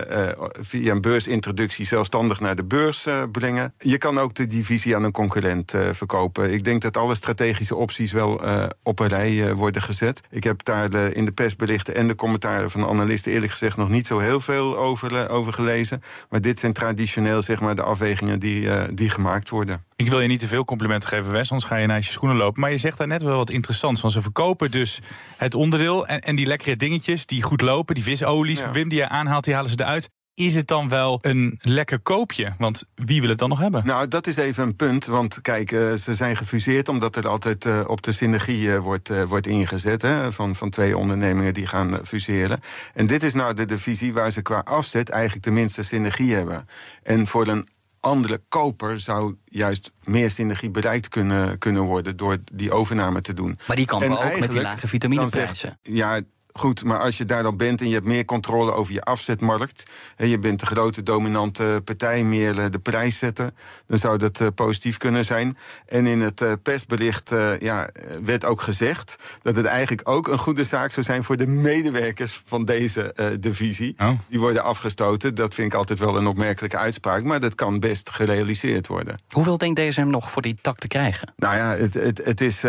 via 0.61 0.93
een 0.93 1.01
beursintroductie 1.01 1.87
zelfstandig 1.87 2.41
naar 2.41 2.57
de 2.57 2.65
beurs 2.65 3.07
brengen. 3.33 3.75
Je 3.79 3.99
kan 3.99 4.19
ook 4.19 4.35
de 4.35 4.47
divisie 4.47 4.97
aan 4.97 5.05
een 5.05 5.13
concurrent 5.13 5.75
verkopen. 5.93 6.53
Ik 6.53 6.65
denk 6.65 6.83
dat 6.83 6.97
alle 6.97 7.15
strategische 7.15 7.77
opties 7.77 8.13
wel 8.13 8.41
op 8.83 8.99
een 8.99 9.09
rij 9.09 9.55
worden 9.55 9.83
gezet. 9.83 10.21
Ik 10.31 10.45
heb 10.45 10.65
daar 10.65 10.95
in 10.95 11.25
de 11.25 11.33
persberichten 11.33 11.95
en 11.95 12.09
de 12.09 12.15
commentaren 12.15 12.71
van 12.71 12.81
de 12.81 12.87
analisten 12.87 13.33
eerlijk 13.33 13.53
gezegd 13.53 13.77
nog 13.77 13.89
niet 13.89 14.07
zo 14.07 14.19
heel 14.19 14.41
veel 14.41 14.79
over, 14.79 15.00
over 15.29 15.53
gelezen. 15.53 16.01
Maar 16.29 16.41
dit 16.41 16.59
zijn 16.59 16.73
traditioneel 16.73 17.43
zeg 17.43 17.61
maar, 17.61 17.75
de 17.75 17.83
afwegingen 17.83 18.39
die, 18.39 18.63
uh, 18.63 18.83
die 18.93 19.11
gemaakt 19.11 19.49
worden. 19.49 19.85
Ik 19.97 20.09
wil 20.09 20.21
je 20.21 20.29
niet 20.29 20.41
te 20.41 20.49
veel 20.49 20.65
complimenten 20.65 21.09
geven, 21.09 21.33
Wes, 21.33 21.51
anders 21.51 21.69
ga 21.69 21.77
je 21.77 21.87
naar 21.87 21.97
je 21.97 22.03
schoenen 22.03 22.37
lopen. 22.37 22.61
Maar 22.61 22.71
je 22.71 22.79
zegt 22.79 22.99
daar 22.99 23.07
net 23.07 23.23
wel 23.23 23.37
wat 23.37 23.51
interessants. 23.51 24.01
Want 24.01 24.13
ze 24.13 24.23
verkopen 24.23 24.71
dus 24.71 25.01
het 25.37 25.55
onderdeel 25.55 26.07
en, 26.07 26.21
en 26.21 26.37
die 26.37 26.47
lekkere 26.47 26.77
dingetjes 26.77 27.27
die 27.27 27.43
goed 27.43 27.61
lopen, 27.61 27.95
die 27.95 28.05
visolies, 28.05 28.59
ja. 28.59 28.73
Wim 28.73 28.89
die 28.89 28.99
je 28.99 29.09
aanhaalt, 29.09 29.45
die 29.45 29.55
halen 29.55 29.71
ze 29.71 29.81
eruit 29.81 30.11
is 30.41 30.55
het 30.55 30.67
dan 30.67 30.89
wel 30.89 31.19
een 31.23 31.59
lekker 31.63 31.99
koopje? 31.99 32.53
Want 32.59 32.85
wie 32.95 33.21
wil 33.21 33.31
het 33.31 33.39
dan 33.39 33.49
nog 33.49 33.59
hebben? 33.59 33.87
Nou, 33.87 34.09
dat 34.09 34.27
is 34.27 34.37
even 34.37 34.63
een 34.63 34.77
punt. 34.77 35.07
Want 35.07 35.41
kijk, 35.41 35.73
uh, 35.73 35.95
ze 35.95 36.15
zijn 36.15 36.37
gefuseerd 36.37 36.89
omdat 36.89 37.17
er 37.17 37.29
altijd 37.29 37.65
uh, 37.65 37.81
op 37.87 38.03
de 38.03 38.13
synergie 38.13 38.63
uh, 38.63 38.79
wordt, 38.79 39.25
wordt 39.27 39.47
ingezet. 39.47 40.03
Hè, 40.03 40.33
van, 40.33 40.57
van 40.57 40.71
twee 40.71 40.97
ondernemingen 40.97 41.55
die 41.55 41.67
gaan 41.67 41.99
fuseren. 42.05 42.61
En 42.95 43.07
dit 43.07 43.23
is 43.23 43.35
nou 43.35 43.55
de 43.55 43.65
divisie 43.65 44.13
waar 44.13 44.31
ze 44.31 44.43
qua 44.43 44.59
afzet 44.59 45.09
eigenlijk 45.09 45.45
de 45.45 45.51
minste 45.51 45.83
synergie 45.83 46.35
hebben. 46.35 46.69
En 47.03 47.27
voor 47.27 47.47
een 47.47 47.69
andere 48.01 48.43
koper 48.49 49.01
zou 49.01 49.37
juist 49.45 49.93
meer 50.05 50.31
synergie 50.31 50.71
bereikt 50.71 51.09
kunnen, 51.09 51.59
kunnen 51.59 51.83
worden 51.83 52.17
door 52.17 52.37
die 52.53 52.73
overname 52.73 53.21
te 53.21 53.33
doen. 53.33 53.59
Maar 53.67 53.77
die 53.77 53.87
kan 53.87 54.01
wel 54.01 54.25
ook 54.25 54.39
met 54.39 54.53
die 54.53 54.63
lage 54.63 54.89
vitamineprijzen. 54.89 55.79
Ja, 55.83 56.21
Goed, 56.53 56.85
maar 56.85 56.99
als 56.99 57.19
je 57.19 57.25
daar 57.25 57.43
dan 57.43 57.57
bent 57.57 57.81
en 57.81 57.89
je 57.89 57.95
hebt 57.95 58.07
meer 58.07 58.25
controle 58.25 58.73
over 58.73 58.93
je 58.93 59.03
afzetmarkt... 59.03 59.91
en 60.17 60.29
je 60.29 60.39
bent 60.39 60.61
de 60.61 60.67
grote 60.67 61.03
dominante 61.03 61.83
partij, 61.85 62.25
meer 62.25 62.71
de 62.71 62.79
prijs 62.79 63.19
zetten... 63.19 63.55
dan 63.87 63.99
zou 63.99 64.19
dat 64.19 64.41
uh, 64.41 64.49
positief 64.55 64.97
kunnen 64.97 65.25
zijn. 65.25 65.57
En 65.87 66.07
in 66.07 66.21
het 66.21 66.41
uh, 66.41 66.53
persbericht 66.63 67.33
uh, 67.33 67.59
ja, 67.59 67.89
werd 68.25 68.45
ook 68.45 68.61
gezegd... 68.61 69.17
dat 69.43 69.57
het 69.57 69.67
eigenlijk 69.67 70.09
ook 70.09 70.29
een 70.29 70.39
goede 70.39 70.65
zaak 70.65 70.91
zou 70.91 71.07
zijn 71.07 71.25
voor 71.25 71.37
de 71.37 71.47
medewerkers 71.47 72.43
van 72.45 72.65
deze 72.65 73.37
divisie. 73.41 73.95
Oh. 73.99 74.19
Die 74.29 74.41
worden 74.41 74.63
afgestoten. 74.63 75.35
Dat 75.35 75.55
vind 75.55 75.73
ik 75.73 75.79
altijd 75.79 75.99
wel 75.99 76.17
een 76.17 76.27
opmerkelijke 76.27 76.77
uitspraak... 76.77 77.25
maar 77.25 77.41
dat 77.41 77.55
kan 77.55 77.81
best 77.81 78.11
gerealiseerd 78.11 78.87
worden. 78.87 79.23
Hoeveel 79.31 79.59
denkt 79.59 79.81
DSM 79.81 80.07
nog 80.07 80.31
voor 80.31 80.43
die 80.43 80.59
tak 80.61 80.77
te 80.77 80.89
krijgen? 80.89 81.33
Nou 81.37 81.57
ja, 81.57 81.77
het, 81.77 81.95
het, 81.95 82.21
het 82.25 82.41
is 82.41 82.65
30% 82.67 82.69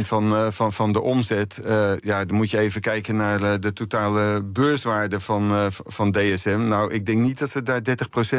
van, 0.00 0.52
van, 0.52 0.72
van 0.72 0.92
de 0.92 1.00
omzet. 1.00 1.60
ja, 2.00 2.24
dan 2.24 2.36
moet 2.36 2.50
je 2.50 2.57
even 2.58 2.80
kijken 2.80 3.16
naar 3.16 3.40
uh, 3.40 3.54
de 3.60 3.72
totale 3.72 4.42
beurswaarde 4.44 5.20
van, 5.20 5.52
uh, 5.52 5.66
van 5.70 6.12
DSM. 6.12 6.64
Nou, 6.68 6.92
ik 6.92 7.06
denk 7.06 7.20
niet 7.20 7.38
dat 7.38 7.50
ze 7.50 7.62
daar 7.62 7.80
30% 7.80 7.82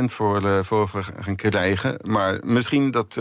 voor, 0.05 0.43
uh, 0.43 0.59
voor 0.61 0.89
gaan 1.19 1.35
krijgen. 1.35 1.99
Maar 2.03 2.39
misschien 2.43 2.91
dat. 2.91 3.13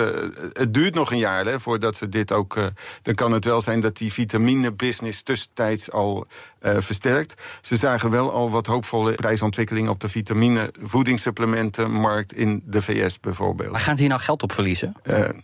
het 0.53 0.75
duurt 0.75 0.95
nog 0.95 1.11
een 1.11 1.19
jaar 1.19 1.45
hè, 1.45 1.61
voordat 1.61 1.97
ze 1.97 2.09
dit 2.09 2.33
ook. 2.33 2.59
dan 3.03 3.15
kan 3.15 3.33
het 3.33 3.45
wel 3.45 3.61
zijn 3.61 3.81
dat 3.81 3.97
die 3.97 4.13
vitamine-business 4.13 5.23
tussentijds 5.23 5.91
al 5.91 6.27
versterkt. 6.61 7.43
Ze 7.61 7.77
zagen 7.77 8.11
wel 8.11 8.33
al 8.33 8.51
wat 8.51 8.67
hoopvolle 8.67 9.13
prijsontwikkeling 9.13 9.89
op 9.89 10.01
de 10.01 10.09
vitamine-voedingssupplementenmarkt 10.09 12.33
in 12.33 12.63
de 12.65 12.83
VS 12.83 13.21
bijvoorbeeld. 13.21 13.71
Maar 13.71 13.81
gaan 13.81 13.95
ze 13.95 14.01
hier 14.01 14.11
nou 14.11 14.23
geld 14.23 14.43
op 14.43 14.53
verliezen? 14.53 14.97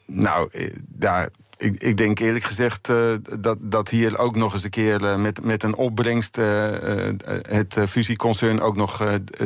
nou, 0.07 0.51
daar 0.87 1.31
ik, 1.65 1.83
ik 1.83 1.97
denk 1.97 2.19
eerlijk 2.19 2.45
gezegd 2.45 2.89
uh, 2.89 3.15
dat, 3.39 3.59
dat 3.61 3.89
hier 3.89 4.19
ook 4.19 4.37
nog 4.37 4.53
eens 4.53 4.65
een 4.65 4.71
keer 4.71 5.03
uh, 5.03 5.17
met, 5.17 5.45
met 5.45 5.63
een 5.63 5.75
opbrengst 5.75 6.39
uh, 6.39 6.69
het 7.49 7.79
fusieconcern 7.89 8.61
ook 8.61 8.77
nog 8.77 8.97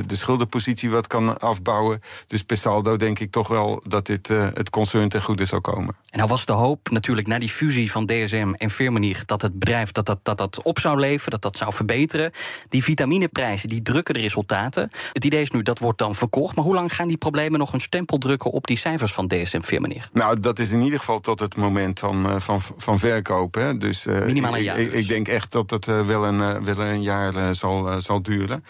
de 0.06 0.16
schuldenpositie 0.16 0.90
wat 0.90 1.06
kan 1.06 1.40
afbouwen. 1.40 2.00
Dus 2.26 2.42
per 2.42 2.56
saldo 2.56 2.96
denk 2.96 3.18
ik 3.18 3.30
toch 3.30 3.48
wel 3.48 3.82
dat 3.86 4.06
dit 4.06 4.28
het 4.28 4.70
concern 4.70 5.08
ten 5.08 5.22
goede 5.22 5.44
zou 5.44 5.60
komen. 5.60 5.96
En 6.10 6.18
nou 6.18 6.30
was 6.30 6.46
de 6.46 6.52
hoop 6.52 6.90
natuurlijk 6.90 7.26
na 7.26 7.38
die 7.38 7.48
fusie 7.48 7.90
van 7.90 8.06
DSM 8.06 8.52
en 8.56 8.70
Firmenich 8.70 9.24
dat 9.24 9.42
het 9.42 9.58
bedrijf 9.58 9.92
dat 9.92 10.06
dat, 10.06 10.18
dat, 10.22 10.38
dat 10.38 10.62
op 10.62 10.78
zou 10.78 11.00
leveren, 11.00 11.30
dat 11.30 11.42
dat 11.42 11.56
zou 11.56 11.72
verbeteren. 11.72 12.32
Die 12.68 12.82
vitamineprijzen 12.82 13.68
die 13.68 13.82
drukken 13.82 14.14
de 14.14 14.20
resultaten. 14.20 14.90
Het 15.12 15.24
idee 15.24 15.42
is 15.42 15.50
nu 15.50 15.62
dat 15.62 15.78
wordt 15.78 15.98
dan 15.98 16.14
verkocht. 16.14 16.56
Maar 16.56 16.64
hoe 16.64 16.74
lang 16.74 16.94
gaan 16.94 17.08
die 17.08 17.16
problemen 17.16 17.58
nog 17.58 17.72
een 17.72 17.80
stempel 17.80 18.18
drukken 18.18 18.50
op 18.50 18.66
die 18.66 18.78
cijfers 18.78 19.12
van 19.12 19.28
DSM 19.28 19.60
Firmenich? 19.60 20.08
Nou, 20.12 20.40
dat 20.40 20.58
is 20.58 20.70
in 20.70 20.80
ieder 20.80 20.98
geval 20.98 21.20
tot 21.20 21.40
het 21.40 21.56
moment 21.56 22.00
van, 22.08 22.42
van, 22.42 22.60
van 22.76 22.98
verkoop. 22.98 23.54
Hè. 23.54 23.76
Dus, 23.76 24.04
Minimaal 24.04 24.56
een 24.56 24.62
jaar. 24.62 24.78
Ik, 24.78 24.90
dus. 24.90 25.00
ik, 25.00 25.08
denk 25.08 25.28
echt 25.28 25.52
dat 25.52 25.70
het 25.70 25.86
wel, 25.86 26.24
een, 26.24 26.64
wel 26.64 26.80
een 26.80 27.02
jaar 27.02 27.54
zal, 27.54 28.00
zal 28.00 28.22
duren. 28.22 28.62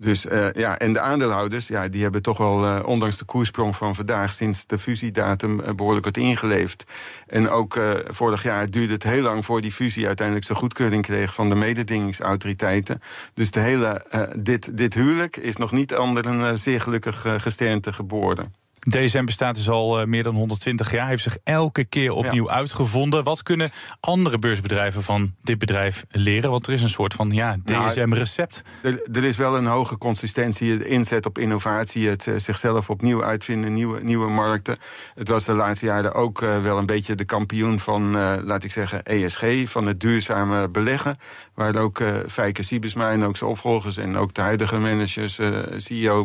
Dus 0.00 0.26
uh, 0.26 0.52
ja, 0.52 0.78
en 0.78 0.92
de 0.92 1.00
aandeelhouders, 1.00 1.68
ja, 1.68 1.88
die 1.88 2.02
hebben 2.02 2.22
toch 2.22 2.38
wel, 2.38 2.64
uh, 2.64 2.80
ondanks 2.84 3.18
de 3.18 3.24
koersprong 3.24 3.76
van 3.76 3.94
vandaag, 3.94 4.32
sinds 4.32 4.66
de 4.66 4.78
fusiedatum 4.78 5.60
uh, 5.60 5.68
behoorlijk 5.76 6.04
wat 6.04 6.16
ingeleefd. 6.16 6.84
En 7.26 7.48
ook 7.48 7.78
vorig 8.08 8.42
jaar 8.42 8.70
duurde 8.70 8.92
het 8.92 9.02
heel 9.02 9.22
lang 9.22 9.44
voor 9.44 9.60
die 9.60 9.72
fusie 9.72 10.06
uiteindelijk 10.06 10.46
zijn 10.46 10.58
goedkeuring 10.58 11.02
kreeg 11.02 11.34
van 11.34 11.48
de 11.48 11.54
mededingingsautoriteiten. 11.54 13.00
Dus 13.34 13.50
de 13.50 13.60
hele, 13.60 14.04
dit, 14.36 14.76
dit 14.76 14.94
huwelijk 14.94 15.36
is 15.36 15.56
nog 15.56 15.72
niet 15.72 15.96
onder 15.96 16.26
een 16.26 16.58
zeer 16.58 16.80
gelukkig 16.80 17.42
gesternte 17.42 17.92
geboren. 17.92 18.59
DSM 18.88 19.24
bestaat 19.24 19.54
dus 19.54 19.68
al 19.68 20.06
meer 20.06 20.22
dan 20.22 20.34
120 20.34 20.92
jaar, 20.92 21.08
heeft 21.08 21.22
zich 21.22 21.36
elke 21.44 21.84
keer 21.84 22.12
opnieuw 22.12 22.46
ja. 22.46 22.52
uitgevonden. 22.52 23.24
Wat 23.24 23.42
kunnen 23.42 23.70
andere 24.00 24.38
beursbedrijven 24.38 25.02
van 25.02 25.34
dit 25.42 25.58
bedrijf 25.58 26.04
leren? 26.10 26.50
Want 26.50 26.66
er 26.66 26.72
is 26.72 26.82
een 26.82 26.88
soort 26.88 27.14
van 27.14 27.30
ja, 27.30 27.56
DSM-recept. 27.64 28.62
Nou, 28.82 28.94
er, 28.94 29.16
er, 29.16 29.24
is 29.24 29.36
wel 29.36 29.56
een 29.56 29.66
hoge 29.66 29.98
consistentie, 29.98 30.78
de 30.78 30.88
inzet 30.88 31.26
op 31.26 31.38
innovatie, 31.38 32.08
het 32.08 32.26
uh, 32.26 32.34
zichzelf 32.36 32.90
opnieuw 32.90 33.24
uitvinden, 33.24 33.72
nieuwe, 33.72 34.02
nieuwe 34.02 34.30
markten. 34.30 34.76
Het 35.14 35.28
was 35.28 35.44
de 35.44 35.52
laatste 35.52 35.86
jaren 35.86 36.14
ook 36.14 36.42
uh, 36.42 36.58
wel 36.58 36.78
een 36.78 36.86
beetje 36.86 37.14
de 37.14 37.24
kampioen 37.24 37.78
van, 37.78 38.16
uh, 38.16 38.36
laat 38.42 38.64
ik 38.64 38.72
zeggen, 38.72 39.02
ESG, 39.02 39.44
van 39.64 39.86
het 39.86 40.00
duurzame 40.00 40.68
beleggen. 40.68 41.16
Waar 41.54 41.76
ook 41.76 42.00
uh, 42.00 42.16
Fijke 42.28 42.62
Siebesma 42.62 43.10
en 43.10 43.24
ook 43.24 43.36
zijn 43.36 43.50
opvolgers 43.50 43.96
en 43.96 44.16
ook 44.16 44.34
de 44.34 44.40
huidige 44.40 44.78
managers, 44.78 45.40
CEO 45.76 46.24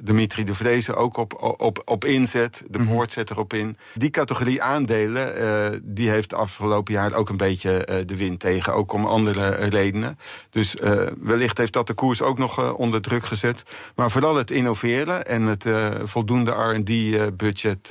Dimitri 0.00 0.44
de 0.44 0.54
Vreese 0.54 0.94
ook 0.94 1.16
op, 1.16 1.56
op, 1.60 1.82
op 1.84 2.04
inzet. 2.04 2.64
De 2.68 2.78
board 2.84 3.12
zet 3.12 3.30
erop 3.30 3.52
in. 3.52 3.76
Die 3.94 4.10
categorie 4.10 4.62
aandelen, 4.62 5.42
uh, 5.42 5.78
die 5.82 6.10
heeft 6.10 6.34
afgelopen 6.34 6.94
jaar 6.94 7.14
ook 7.14 7.28
een 7.28 7.36
beetje 7.36 7.88
uh, 7.90 7.96
de 8.06 8.16
wind 8.16 8.40
tegen. 8.40 8.74
Ook 8.74 8.92
om 8.92 9.04
andere 9.04 9.48
redenen. 9.48 10.18
Dus 10.50 10.76
uh, 10.76 11.06
wellicht 11.20 11.58
heeft 11.58 11.72
dat 11.72 11.86
de 11.86 11.94
koers 11.94 12.22
ook 12.22 12.38
nog 12.38 12.74
onder 12.74 13.00
druk 13.00 13.24
gezet. 13.24 13.62
Maar 13.94 14.10
vooral 14.10 14.36
het 14.36 14.50
innoveren 14.50 15.26
en 15.26 15.42
het 15.42 15.66
voldoende 16.04 16.50
R&D-budget 16.50 17.90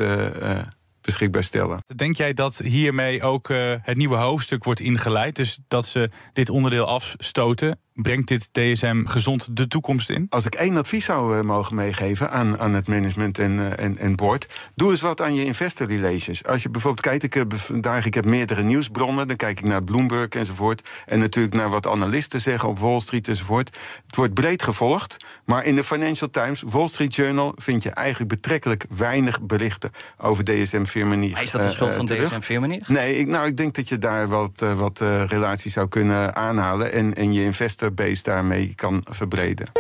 beschikbaar 1.08 1.44
stellen. 1.44 1.80
Denk 1.96 2.16
jij 2.16 2.34
dat 2.34 2.58
hiermee 2.58 3.24
ook 3.24 3.50
uh, 3.50 3.76
het 3.82 3.98
nieuwe 3.98 4.16
hoofdstuk 4.16 4.64
wordt 4.64 4.80
ingeleid? 4.80 5.36
Dus 5.36 5.60
dat 5.68 5.86
ze 5.86 6.10
dit 6.34 6.50
onderdeel 6.50 6.86
afstoten? 6.86 7.80
Brengt 8.02 8.28
dit 8.28 8.50
DSM 8.52 9.06
gezond 9.06 9.58
de 9.58 9.68
toekomst 9.68 10.10
in? 10.10 10.28
Als 10.30 10.46
ik 10.46 10.56
één 10.56 10.78
advies 10.78 11.06
zou 11.06 11.38
uh, 11.38 11.44
mogen 11.44 11.76
meegeven 11.76 12.32
aan, 12.32 12.60
aan 12.60 12.74
het 12.74 12.88
management 12.88 13.40
en, 13.40 13.52
uh, 13.52 13.80
en, 13.80 13.98
en 13.98 14.16
board... 14.16 14.72
doe 14.76 14.92
eens 14.92 15.02
wat 15.02 15.22
aan 15.22 15.36
je 15.36 15.46
investor 15.46 15.88
relations. 15.88 16.44
Als 16.44 16.64
je 16.64 16.70
bijvoorbeeld 16.70 17.06
kijkt, 17.06 17.24
ik 17.24 17.34
heb 17.34 17.54
vandaag 17.54 18.06
ik 18.06 18.14
heb 18.14 18.26
meerdere 18.26 18.64
nieuwsbronnen... 18.64 19.28
dan 19.28 19.36
kijk 19.36 19.60
ik 19.60 19.66
naar 19.66 19.84
Bloomberg 19.84 20.30
enzovoort... 20.30 20.90
en 21.06 21.20
natuurlijk 21.20 21.56
naar 21.56 21.70
wat 21.70 21.88
analisten 21.88 22.42
zeggen 22.42 22.70
op 22.70 22.80
Wall 22.80 23.00
Street 23.00 23.28
enzovoort. 23.28 23.78
Het 24.06 24.16
wordt 24.16 24.34
breed 24.34 24.64
gevolgd, 24.64 25.18
maar 25.46 25.66
in 25.66 25.76
de 25.76 25.84
Financial 25.84 26.30
Times, 26.30 26.64
Wall 26.68 26.88
Street 26.88 27.16
Journal... 27.16 27.54
vind 27.56 27.84
je 27.84 27.90
eigenlijk 27.90 28.30
betrekkelijk 28.30 28.86
weinig 28.90 29.42
berichten 29.42 29.92
over 30.18 30.44
DSM 30.44 30.84
Firmenich. 30.84 31.32
Maar 31.32 31.44
is 31.44 31.52
dat 31.52 31.64
de 31.64 31.70
schuld 31.70 31.94
van 31.94 32.06
terug. 32.06 32.30
DSM 32.30 32.42
Firmenich? 32.42 32.88
Nee, 32.88 33.16
ik, 33.18 33.28
nou, 33.28 33.48
ik 33.48 33.58
denk 33.58 33.76
dat 33.76 33.90
je 33.90 33.98
daar 33.98 34.28
wat, 34.28 34.66
wat 34.76 35.02
uh, 35.02 35.24
relaties 35.26 35.74
zou 35.74 35.88
kunnen 35.88 36.36
aanhalen... 36.36 36.92
en, 36.92 37.14
en 37.14 37.34
je 37.34 37.44
investorbase 37.88 38.24
daarmee 38.24 38.76
kan 38.76 39.06
verbreden. 39.10 39.72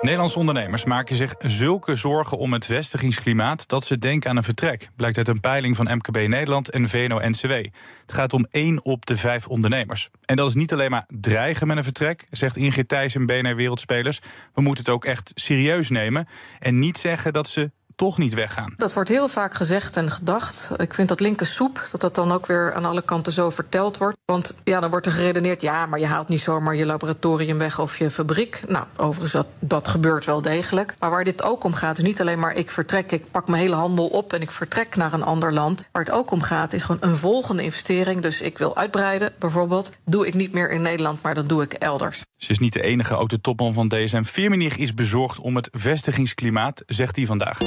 Nederlandse 0.00 0.38
ondernemers 0.38 0.84
maken 0.84 1.16
zich 1.16 1.34
zulke 1.38 1.96
zorgen 1.96 2.38
om 2.38 2.52
het 2.52 2.66
vestigingsklimaat 2.66 3.68
dat 3.68 3.84
ze 3.84 3.98
denken 3.98 4.30
aan 4.30 4.36
een 4.36 4.42
vertrek. 4.42 4.88
Blijkt 4.96 5.16
uit 5.16 5.28
een 5.28 5.40
peiling 5.40 5.76
van 5.76 5.96
MKB 5.96 6.16
Nederland 6.16 6.70
en 6.70 6.88
VNO-NCW. 6.88 7.52
Het 8.00 8.12
gaat 8.12 8.32
om 8.32 8.46
één 8.50 8.84
op 8.84 9.06
de 9.06 9.16
vijf 9.16 9.48
ondernemers. 9.48 10.10
En 10.24 10.36
dat 10.36 10.48
is 10.48 10.54
niet 10.54 10.72
alleen 10.72 10.90
maar 10.90 11.04
dreigen 11.20 11.66
met 11.66 11.76
een 11.76 11.82
vertrek, 11.82 12.26
zegt 12.30 12.56
Ingrid 12.56 12.88
Thijs 12.88 13.14
en 13.14 13.26
BNR 13.26 13.56
Wereldspelers. 13.56 14.20
We 14.54 14.60
moeten 14.60 14.84
het 14.84 14.92
ook 14.92 15.04
echt 15.04 15.32
serieus 15.34 15.88
nemen 15.90 16.28
en 16.58 16.78
niet 16.78 16.98
zeggen 16.98 17.32
dat 17.32 17.48
ze 17.48 17.70
toch 17.98 18.18
niet 18.18 18.34
weggaan. 18.34 18.74
Dat 18.76 18.92
wordt 18.92 19.08
heel 19.08 19.28
vaak 19.28 19.54
gezegd 19.54 19.96
en 19.96 20.10
gedacht. 20.10 20.70
Ik 20.76 20.94
vind 20.94 21.08
dat 21.08 21.20
linker 21.20 21.46
soep, 21.46 21.88
dat 21.90 22.00
dat 22.00 22.14
dan 22.14 22.32
ook 22.32 22.46
weer 22.46 22.74
aan 22.74 22.84
alle 22.84 23.02
kanten 23.02 23.32
zo 23.32 23.50
verteld 23.50 23.98
wordt. 23.98 24.16
Want 24.24 24.54
ja, 24.64 24.80
dan 24.80 24.90
wordt 24.90 25.06
er 25.06 25.12
geredeneerd, 25.12 25.62
ja, 25.62 25.86
maar 25.86 25.98
je 25.98 26.06
haalt 26.06 26.28
niet 26.28 26.40
zomaar 26.40 26.76
je 26.76 26.86
laboratorium 26.86 27.58
weg 27.58 27.78
of 27.78 27.98
je 27.98 28.10
fabriek. 28.10 28.60
Nou, 28.68 28.84
overigens, 28.96 29.32
dat, 29.32 29.46
dat 29.58 29.88
gebeurt 29.88 30.24
wel 30.24 30.42
degelijk. 30.42 30.94
Maar 30.98 31.10
waar 31.10 31.24
dit 31.24 31.42
ook 31.42 31.64
om 31.64 31.72
gaat, 31.72 31.98
is 31.98 32.04
niet 32.04 32.20
alleen 32.20 32.38
maar 32.38 32.54
ik 32.54 32.70
vertrek, 32.70 33.12
ik 33.12 33.30
pak 33.30 33.48
mijn 33.48 33.62
hele 33.62 33.74
handel 33.74 34.06
op 34.06 34.32
en 34.32 34.40
ik 34.40 34.50
vertrek 34.50 34.96
naar 34.96 35.12
een 35.12 35.22
ander 35.22 35.52
land. 35.52 35.88
Waar 35.92 36.04
het 36.04 36.12
ook 36.12 36.30
om 36.30 36.40
gaat, 36.40 36.72
is 36.72 36.82
gewoon 36.82 37.10
een 37.10 37.16
volgende 37.16 37.62
investering. 37.62 38.22
Dus 38.22 38.40
ik 38.40 38.58
wil 38.58 38.76
uitbreiden, 38.76 39.32
bijvoorbeeld. 39.38 39.92
Doe 40.04 40.26
ik 40.26 40.34
niet 40.34 40.52
meer 40.52 40.70
in 40.70 40.82
Nederland, 40.82 41.22
maar 41.22 41.34
dat 41.34 41.48
doe 41.48 41.62
ik 41.62 41.72
elders. 41.72 42.22
Ze 42.36 42.50
is 42.50 42.58
niet 42.58 42.72
de 42.72 42.82
enige 42.82 43.14
autotopman 43.14 43.72
van 43.72 43.88
DSM. 43.88 44.22
Firmenich 44.22 44.76
is 44.76 44.94
bezorgd 44.94 45.38
om 45.38 45.56
het 45.56 45.68
vestigingsklimaat, 45.72 46.82
zegt 46.86 47.16
hij 47.16 47.26
vandaag. 47.26 47.58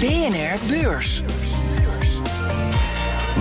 BNR 0.00 0.58
Beurs. 0.68 1.22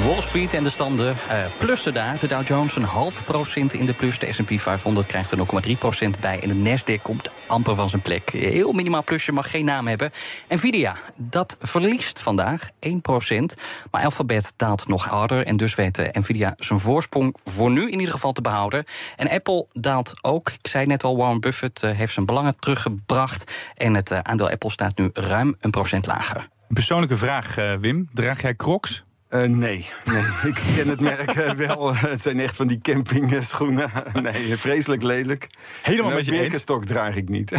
Wall 0.04 0.22
Street 0.22 0.54
en 0.54 0.64
de 0.64 0.70
standen 0.70 1.16
uh, 1.30 1.46
plussen 1.58 1.94
daar. 1.94 2.20
De 2.20 2.28
Dow 2.28 2.48
Jones 2.48 2.76
een 2.76 2.84
half 2.84 3.26
procent 3.26 3.74
in 3.74 3.86
de 3.86 3.94
plus. 3.94 4.20
De 4.20 4.34
S&P 4.34 4.60
500 4.60 5.08
krijgt 5.08 5.32
er 5.32 5.38
0,3 5.68 5.78
procent 5.80 6.20
bij. 6.20 6.40
En 6.40 6.48
de 6.50 6.70
Nasdaq 6.70 7.02
komt 7.02 7.30
amper 7.48 7.76
van 7.76 7.90
zijn 7.90 8.02
plek. 8.02 8.30
Heel 8.30 8.72
minimaal 8.72 9.04
plusje, 9.04 9.32
mag 9.32 9.50
geen 9.50 9.66
naam 9.66 9.88
hebben. 9.88 10.12
Nvidia, 10.50 10.96
dat 11.16 11.58
verliest 11.60 12.20
vandaag 12.20 12.70
1 12.80 13.02
procent. 13.02 13.56
Maar 13.92 14.04
Alphabet 14.04 14.54
daalt 14.58 14.88
nog 14.88 15.06
harder. 15.06 15.46
En 15.46 15.58
dus 15.58 15.76
weet 15.76 16.10
Nvidia 16.12 16.54
zijn 16.58 16.80
voorsprong 16.80 17.36
voor 17.44 17.72
nu 17.72 17.82
in 17.82 18.00
ieder 18.00 18.14
geval 18.14 18.32
te 18.32 18.42
behouden. 18.42 18.84
En 19.16 19.30
Apple 19.30 19.68
daalt 19.72 20.14
ook. 20.22 20.50
Ik 20.50 20.68
zei 20.68 20.86
net 20.86 21.04
al, 21.04 21.18
Warren 21.18 21.40
Buffett 21.40 21.84
uh, 21.84 21.92
heeft 21.92 22.14
zijn 22.14 22.26
belangen 22.26 22.60
teruggebracht. 22.60 23.52
En 23.76 23.94
het 23.94 24.12
aandeel 24.12 24.50
Apple 24.50 24.72
staat 24.72 24.98
nu 24.98 25.10
ruim 25.14 25.56
een 25.60 25.72
procent 25.72 26.06
lager. 26.06 26.48
Persoonlijke 26.68 27.18
vraag, 27.18 27.56
Wim. 27.80 28.10
Draag 28.14 28.42
jij 28.42 28.56
crocs? 28.56 29.04
Uh, 29.34 29.42
nee, 29.42 29.90
nee, 30.06 30.24
ik 30.52 30.62
ken 30.76 30.88
het 30.88 31.00
merk 31.00 31.36
uh, 31.36 31.52
wel. 31.52 31.96
Het 31.96 32.22
zijn 32.22 32.40
echt 32.40 32.56
van 32.56 32.68
die 32.68 32.82
campingschoenen. 32.82 33.92
nee, 34.22 34.58
vreselijk 34.58 35.04
lelijk. 35.04 35.48
Helemaal 35.82 36.12
met 36.12 36.26
je 36.26 36.32
Birkenstock 36.32 36.86
draag 36.86 37.16
ik 37.16 37.30
niet. 37.30 37.52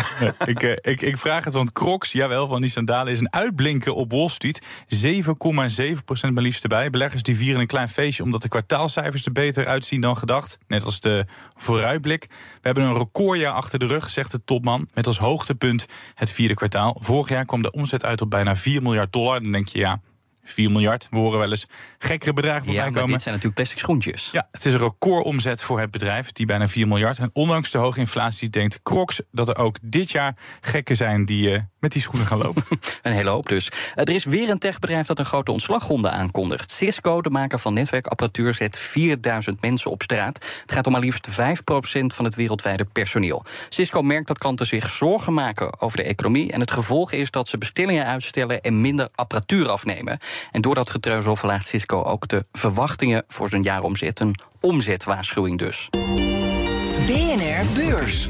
Ik, 0.46 0.62
uh, 0.62 0.72
ik, 0.80 1.02
ik 1.02 1.18
vraag 1.18 1.44
het, 1.44 1.54
want 1.54 1.72
Crocs, 1.72 2.12
jawel, 2.12 2.46
van 2.46 2.60
die 2.60 2.70
sandalen... 2.70 3.12
is 3.12 3.20
een 3.20 3.32
uitblinken 3.32 3.94
op 3.94 4.12
Wall 4.12 4.28
Street. 4.28 4.62
7,7% 5.06 6.32
maar 6.32 6.42
liefst 6.42 6.62
erbij. 6.62 6.90
Beleggers 6.90 7.22
die 7.22 7.36
vieren 7.36 7.60
een 7.60 7.66
klein 7.66 7.88
feestje... 7.88 8.22
omdat 8.22 8.42
de 8.42 8.48
kwartaalcijfers 8.48 9.26
er 9.26 9.32
beter 9.32 9.66
uitzien 9.66 10.00
dan 10.00 10.16
gedacht. 10.16 10.58
Net 10.66 10.84
als 10.84 11.00
de 11.00 11.26
vooruitblik. 11.54 12.26
We 12.28 12.60
hebben 12.60 12.84
een 12.84 12.98
recordjaar 12.98 13.52
achter 13.52 13.78
de 13.78 13.86
rug, 13.86 14.10
zegt 14.10 14.32
de 14.32 14.44
topman. 14.44 14.88
Met 14.94 15.06
als 15.06 15.18
hoogtepunt 15.18 15.86
het 16.14 16.32
vierde 16.32 16.54
kwartaal. 16.54 16.96
Vorig 17.00 17.28
jaar 17.28 17.44
kwam 17.44 17.62
de 17.62 17.70
omzet 17.70 18.04
uit 18.04 18.20
op 18.20 18.30
bijna 18.30 18.56
4 18.56 18.82
miljard 18.82 19.12
dollar. 19.12 19.42
Dan 19.42 19.52
denk 19.52 19.68
je, 19.68 19.78
ja... 19.78 20.00
4 20.44 20.70
miljard. 20.70 21.06
We 21.10 21.18
horen 21.18 21.38
wel 21.38 21.50
eens 21.50 21.66
gekkere 21.98 22.32
bedragen 22.32 22.64
voorbij 22.64 22.84
ja, 22.84 22.90
komen. 22.90 23.10
dit 23.10 23.22
zijn 23.22 23.34
natuurlijk 23.34 23.54
plastic 23.54 23.78
schoentjes. 23.78 24.28
Ja, 24.32 24.48
het 24.52 24.64
is 24.64 24.72
een 24.72 24.78
recordomzet 24.78 25.62
voor 25.62 25.80
het 25.80 25.90
bedrijf, 25.90 26.32
die 26.32 26.46
bijna 26.46 26.68
4 26.68 26.88
miljard. 26.88 27.18
En 27.18 27.30
ondanks 27.32 27.70
de 27.70 27.78
hoge 27.78 28.00
inflatie 28.00 28.50
denkt 28.50 28.82
Crocs 28.82 29.22
dat 29.30 29.48
er 29.48 29.56
ook 29.56 29.76
dit 29.82 30.10
jaar 30.10 30.36
gekken 30.60 30.96
zijn 30.96 31.24
die 31.24 31.50
uh, 31.50 31.58
met 31.78 31.92
die 31.92 32.02
schoenen 32.02 32.26
gaan 32.26 32.38
lopen. 32.38 32.62
een 33.02 33.12
hele 33.12 33.30
hoop 33.30 33.48
dus. 33.48 33.70
Er 33.94 34.10
is 34.10 34.24
weer 34.24 34.50
een 34.50 34.58
techbedrijf 34.58 35.06
dat 35.06 35.18
een 35.18 35.24
grote 35.24 35.52
ontslagronde 35.52 36.10
aankondigt. 36.10 36.70
Cisco, 36.70 37.22
de 37.22 37.30
maker 37.30 37.58
van 37.58 37.74
netwerkapparatuur, 37.74 38.54
zet 38.54 38.78
4000 38.78 39.60
mensen 39.60 39.90
op 39.90 40.02
straat. 40.02 40.44
Het 40.60 40.72
gaat 40.72 40.86
om 40.86 40.92
maar 40.92 41.00
liefst 41.00 41.30
5% 41.30 41.34
van 42.06 42.24
het 42.24 42.34
wereldwijde 42.34 42.84
personeel. 42.84 43.44
Cisco 43.68 44.02
merkt 44.02 44.26
dat 44.26 44.38
klanten 44.38 44.66
zich 44.66 44.90
zorgen 44.90 45.34
maken 45.34 45.80
over 45.80 45.96
de 45.96 46.02
economie. 46.02 46.52
En 46.52 46.60
het 46.60 46.70
gevolg 46.70 47.12
is 47.12 47.30
dat 47.30 47.48
ze 47.48 47.58
bestellingen 47.58 48.06
uitstellen 48.06 48.60
en 48.60 48.80
minder 48.80 49.08
apparatuur 49.14 49.68
afnemen. 49.68 50.18
En 50.50 50.60
door 50.60 50.74
dat 50.74 50.90
getreuzel 50.90 51.36
verlaagt 51.36 51.66
Cisco 51.66 52.02
ook 52.02 52.28
de 52.28 52.46
verwachtingen 52.52 53.24
voor 53.28 53.48
zijn 53.48 53.62
jaaromzet. 53.62 54.20
Een 54.20 54.34
omzetwaarschuwing 54.60 55.58
dus. 55.58 55.88
BNR 57.06 57.64
Beurs. 57.74 58.28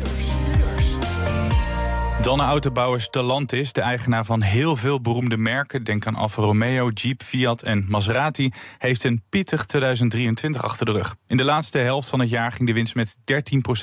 Dan 2.24 2.38
de 2.38 2.44
autobouwer 2.44 3.00
Stellantis, 3.00 3.72
de 3.72 3.80
eigenaar 3.80 4.24
van 4.24 4.42
heel 4.42 4.76
veel 4.76 5.00
beroemde 5.00 5.36
merken. 5.36 5.84
Denk 5.84 6.06
aan 6.06 6.14
Alfa 6.14 6.42
Romeo, 6.42 6.90
Jeep, 6.90 7.22
Fiat 7.22 7.62
en 7.62 7.84
Maserati. 7.88 8.50
Heeft 8.78 9.04
een 9.04 9.22
pittig 9.28 9.64
2023 9.64 10.64
achter 10.64 10.86
de 10.86 10.92
rug. 10.92 11.16
In 11.26 11.36
de 11.36 11.44
laatste 11.44 11.78
helft 11.78 12.08
van 12.08 12.20
het 12.20 12.30
jaar 12.30 12.52
ging 12.52 12.68
de 12.68 12.74
winst 12.74 12.94
met 12.94 13.16